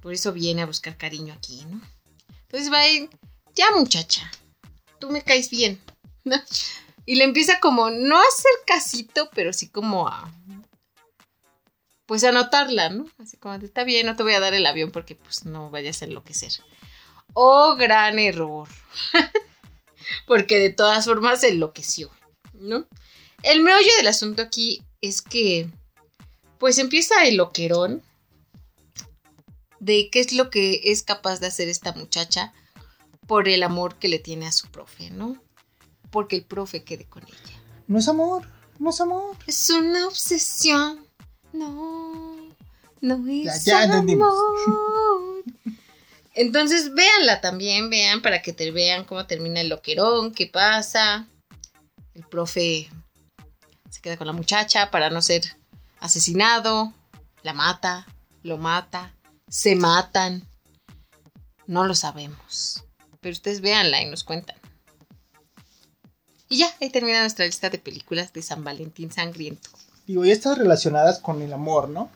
[0.00, 1.80] Por eso viene a buscar cariño aquí, ¿no?
[2.42, 3.08] Entonces va y,
[3.54, 4.30] ya muchacha,
[5.00, 5.80] tú me caes bien,
[6.24, 6.36] ¿no?
[7.06, 10.32] Y le empieza como, no a hacer casito, pero sí como a,
[12.06, 13.06] pues a notarla, ¿no?
[13.18, 16.02] Así como, está bien, no te voy a dar el avión porque pues no vayas
[16.02, 16.52] a enloquecer.
[17.34, 18.68] Oh, gran error.
[20.26, 22.10] Porque de todas formas se enloqueció,
[22.52, 22.86] ¿no?
[23.42, 25.68] El meollo del asunto aquí es que,
[26.58, 28.02] pues empieza el loquerón
[29.80, 32.52] de qué es lo que es capaz de hacer esta muchacha
[33.26, 35.42] por el amor que le tiene a su profe, ¿no?
[36.14, 37.60] Porque el profe quede con ella.
[37.88, 38.48] No es amor,
[38.78, 39.36] no es amor.
[39.48, 41.04] Es una obsesión.
[41.52, 42.36] No,
[43.00, 44.32] no es Ya, ya entendimos.
[46.34, 51.26] Entonces, véanla también, vean para que te vean cómo termina el loquerón, qué pasa.
[52.14, 52.88] El profe
[53.90, 55.56] se queda con la muchacha para no ser
[55.98, 56.92] asesinado,
[57.42, 58.06] la mata,
[58.44, 59.12] lo mata,
[59.48, 60.46] se matan.
[61.66, 62.84] No lo sabemos.
[63.20, 64.63] Pero ustedes véanla y nos cuentan.
[66.48, 69.70] Y ya, ahí termina nuestra lista de películas de San Valentín Sangriento.
[70.06, 72.10] Digo, y estas relacionadas con el amor, ¿no?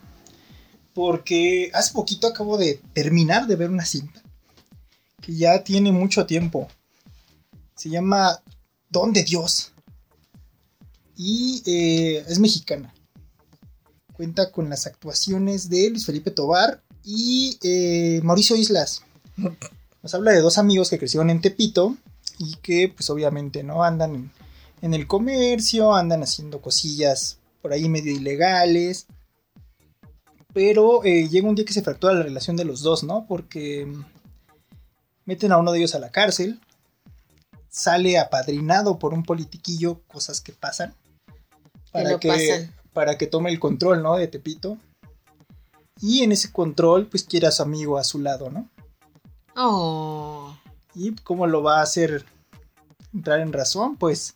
[0.95, 4.23] Porque hace poquito acabo de terminar de ver una cinta
[5.23, 6.69] que ya tiene mucho tiempo.
[7.75, 8.43] Se llama
[8.91, 9.73] Don de Dios.
[11.17, 12.95] Y eh, es mexicana.
[14.13, 19.03] Cuenta con las actuaciones de Luis Felipe Tobar y eh, Mauricio Islas.
[20.03, 21.97] Nos habla de dos amigos que crecieron en Tepito
[22.39, 24.31] y que pues obviamente no andan en,
[24.83, 29.07] en el comercio, andan haciendo cosillas por ahí medio ilegales.
[30.53, 33.27] Pero eh, llega un día que se fractura la relación de los dos, ¿no?
[33.27, 33.87] Porque
[35.25, 36.61] meten a uno de ellos a la cárcel.
[37.69, 40.95] Sale apadrinado por un politiquillo, cosas que pasan.
[41.93, 42.75] Para que, pasan.
[42.93, 44.17] para que tome el control, ¿no?
[44.17, 44.79] De Tepito.
[46.01, 48.69] Y en ese control, pues quiere a su amigo a su lado, ¿no?
[49.55, 50.48] Oh.
[50.95, 52.25] ¿Y cómo lo va a hacer
[53.15, 53.97] entrar en razón?
[53.97, 54.35] Pues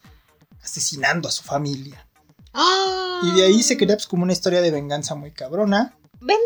[0.63, 2.07] asesinando a su familia.
[3.23, 5.95] Y de ahí se crea pues, como una historia de venganza muy cabrona.
[6.21, 6.39] Vendetta,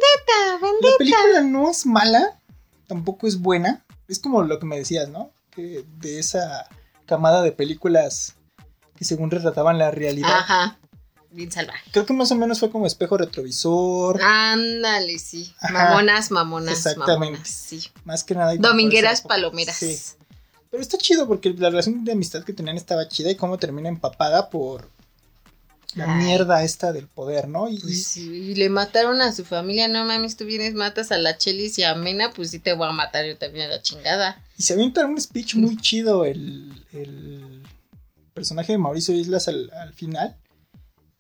[0.53, 0.97] La vendetta.
[0.99, 2.39] película no es mala,
[2.87, 3.85] tampoco es buena.
[4.09, 5.31] Es como lo que me decías, ¿no?
[5.51, 6.69] Que de esa
[7.07, 8.37] camada de películas
[8.97, 10.31] que según retrataban la realidad.
[10.39, 10.79] Ajá.
[11.37, 11.91] Bien salvaje.
[11.93, 14.19] Creo que más o menos fue como espejo retrovisor.
[14.23, 15.53] Ándale, sí.
[15.61, 15.73] Ajá.
[15.91, 17.31] Mamonas, mamonas, Exactamente.
[17.33, 17.49] mamonas.
[17.49, 17.83] Sí.
[18.05, 18.57] Más que nada.
[18.57, 19.77] Domingueras palomeras.
[19.77, 19.99] Sí.
[20.71, 23.89] Pero está chido porque la relación de amistad que tenían estaba chida y cómo termina
[23.91, 24.89] empapada por
[25.95, 26.25] la Ay.
[26.25, 27.69] mierda esta del poder, ¿no?
[27.69, 31.19] Y, Pues sí, y le mataron a su familia, no mames, tú vienes, matas a
[31.19, 33.83] la Chelis y a Mena, pues sí te voy a matar yo también a la
[33.83, 34.43] chingada.
[34.59, 37.63] y se avienta un speech muy chido el, el
[38.35, 40.35] personaje de Mauricio Islas al, al final.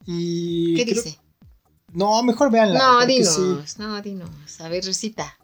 [0.07, 1.19] Y ¿Qué creo- dice?
[1.93, 2.79] No, mejor véanla.
[2.79, 3.75] No, dinos, sí.
[3.79, 4.31] no, dinos.
[4.61, 5.37] A ver, recita.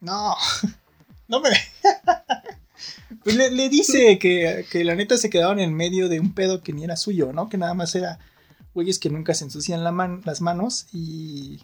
[0.00, 0.34] No,
[1.28, 1.50] no me.
[3.24, 6.62] pues le, le dice que, que la neta se quedaron en medio de un pedo
[6.62, 7.48] que ni era suyo, ¿no?
[7.48, 8.18] Que nada más era
[8.74, 11.62] güeyes que nunca se ensucian la man- las manos y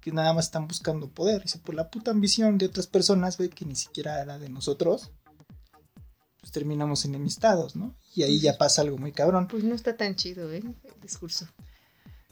[0.00, 1.42] que nada más están buscando poder.
[1.42, 5.12] Dice, por la puta ambición de otras personas, ve que ni siquiera era de nosotros,
[6.44, 7.94] pues terminamos enemistados, ¿no?
[8.14, 9.48] Y ahí ya pasa algo muy cabrón.
[9.48, 10.58] Pues no está tan chido, ¿eh?
[10.58, 11.48] El discurso.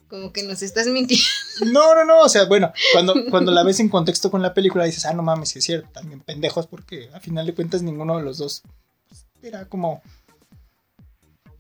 [0.07, 1.25] Como que nos estás mintiendo.
[1.73, 4.85] No, no, no, o sea, bueno, cuando, cuando la ves en contexto con la película
[4.85, 8.23] dices, ah, no mames, es cierto, también pendejos, porque a final de cuentas ninguno de
[8.23, 8.61] los dos
[9.09, 10.03] pues, era como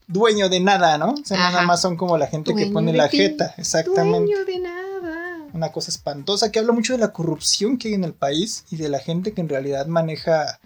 [0.06, 1.12] dueño de nada, ¿no?
[1.12, 4.30] O sea, nada más son como la gente que pone la ti, jeta, exactamente.
[4.30, 5.46] Dueño de nada.
[5.54, 8.76] Una cosa espantosa que habla mucho de la corrupción que hay en el país y
[8.76, 10.60] de la gente que en realidad maneja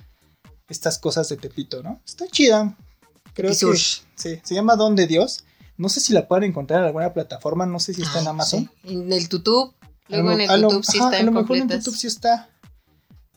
[0.68, 2.00] estas cosas de Tepito, ¿no?
[2.04, 2.76] Está chida.
[3.34, 5.44] Creo que sí, se llama Don de Dios.
[5.76, 8.30] No sé si la pueden encontrar en alguna plataforma, no sé si está en Ay,
[8.30, 8.70] Amazon.
[8.82, 8.92] sí.
[8.94, 9.74] En el lo
[10.08, 11.68] Luego en el a lo- YouTube sí ajá, está a lo mejor en.
[11.68, 12.48] YouTube sí está.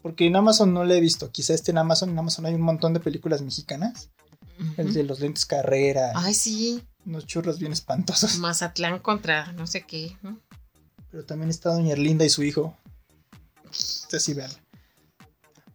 [0.01, 1.30] Porque en Amazon no la he visto.
[1.32, 2.09] Quizá esté en Amazon.
[2.11, 4.09] En Amazon hay un montón de películas mexicanas.
[4.77, 6.13] El de los lentes carrera.
[6.15, 6.82] Ay, sí.
[7.05, 8.38] Unos churros bien espantosos.
[8.39, 10.39] Mazatlán contra no sé qué, ¿no?
[11.11, 12.77] Pero también está Doña Erlinda y su hijo.
[13.69, 14.51] Ustedes sí vean.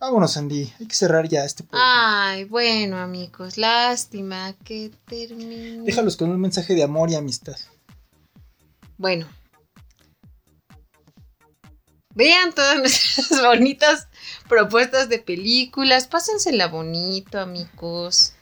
[0.04, 0.70] Vámonos, Andy.
[0.78, 2.28] Hay que cerrar ya este programa.
[2.28, 3.56] Ay, bueno, amigos.
[3.56, 5.82] Lástima que termine.
[5.82, 7.56] Déjalos con un mensaje de amor y amistad.
[8.98, 9.26] Bueno.
[12.14, 14.08] Vean todas nuestras bonitas
[14.46, 16.06] propuestas de películas.
[16.06, 18.34] Pásensela bonito, amigos.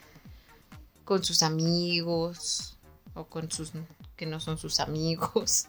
[1.04, 2.76] Con sus amigos.
[3.14, 3.70] O con sus
[4.16, 5.68] que no son sus amigos.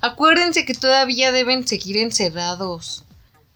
[0.00, 3.04] Acuérdense que todavía deben seguir encerrados.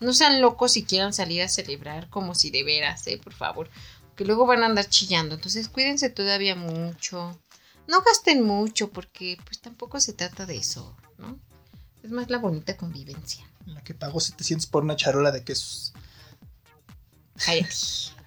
[0.00, 3.70] No sean locos y quieran salir a celebrar como si de veras, eh, por favor.
[4.16, 5.34] Que luego van a andar chillando.
[5.34, 7.38] Entonces cuídense todavía mucho.
[7.86, 11.38] No gasten mucho porque pues tampoco se trata de eso, ¿no?
[12.02, 13.44] Es más la bonita convivencia.
[13.66, 15.92] En la que pagó 700 por una charola de quesos.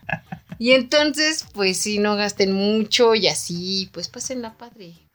[0.60, 5.07] Y entonces, pues sí, no gasten mucho y así, pues pásenla padre.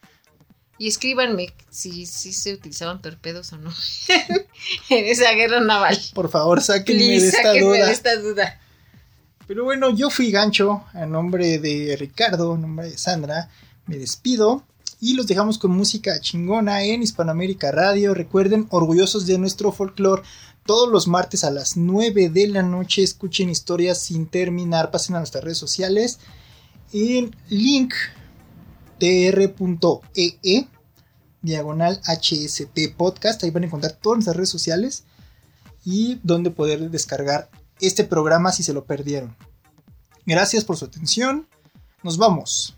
[0.83, 3.71] Y escríbanme si, si se utilizaban torpedos o no
[4.91, 5.97] en esa guerra naval.
[6.13, 7.87] Por favor, sáquenme Please, de esta sáquenme duda.
[7.87, 8.61] de esta duda.
[9.47, 13.49] Pero bueno, yo fui Gancho, a nombre de Ricardo, a nombre de Sandra,
[13.87, 14.65] me despido
[15.01, 18.13] y los dejamos con música chingona en Hispanoamérica Radio.
[18.13, 20.25] Recuerden, orgullosos de nuestro folclore,
[20.67, 25.21] todos los martes a las 9 de la noche escuchen historias sin terminar, pasen a
[25.21, 26.19] nuestras redes sociales
[26.93, 27.95] en link
[28.99, 30.67] tr.ee E,
[31.43, 35.05] diagonal HSP podcast, ahí van a encontrar todas nuestras redes sociales
[35.85, 39.37] y donde poder descargar este programa si se lo perdieron.
[40.25, 41.49] Gracias por su atención.
[42.03, 42.77] Nos vamos.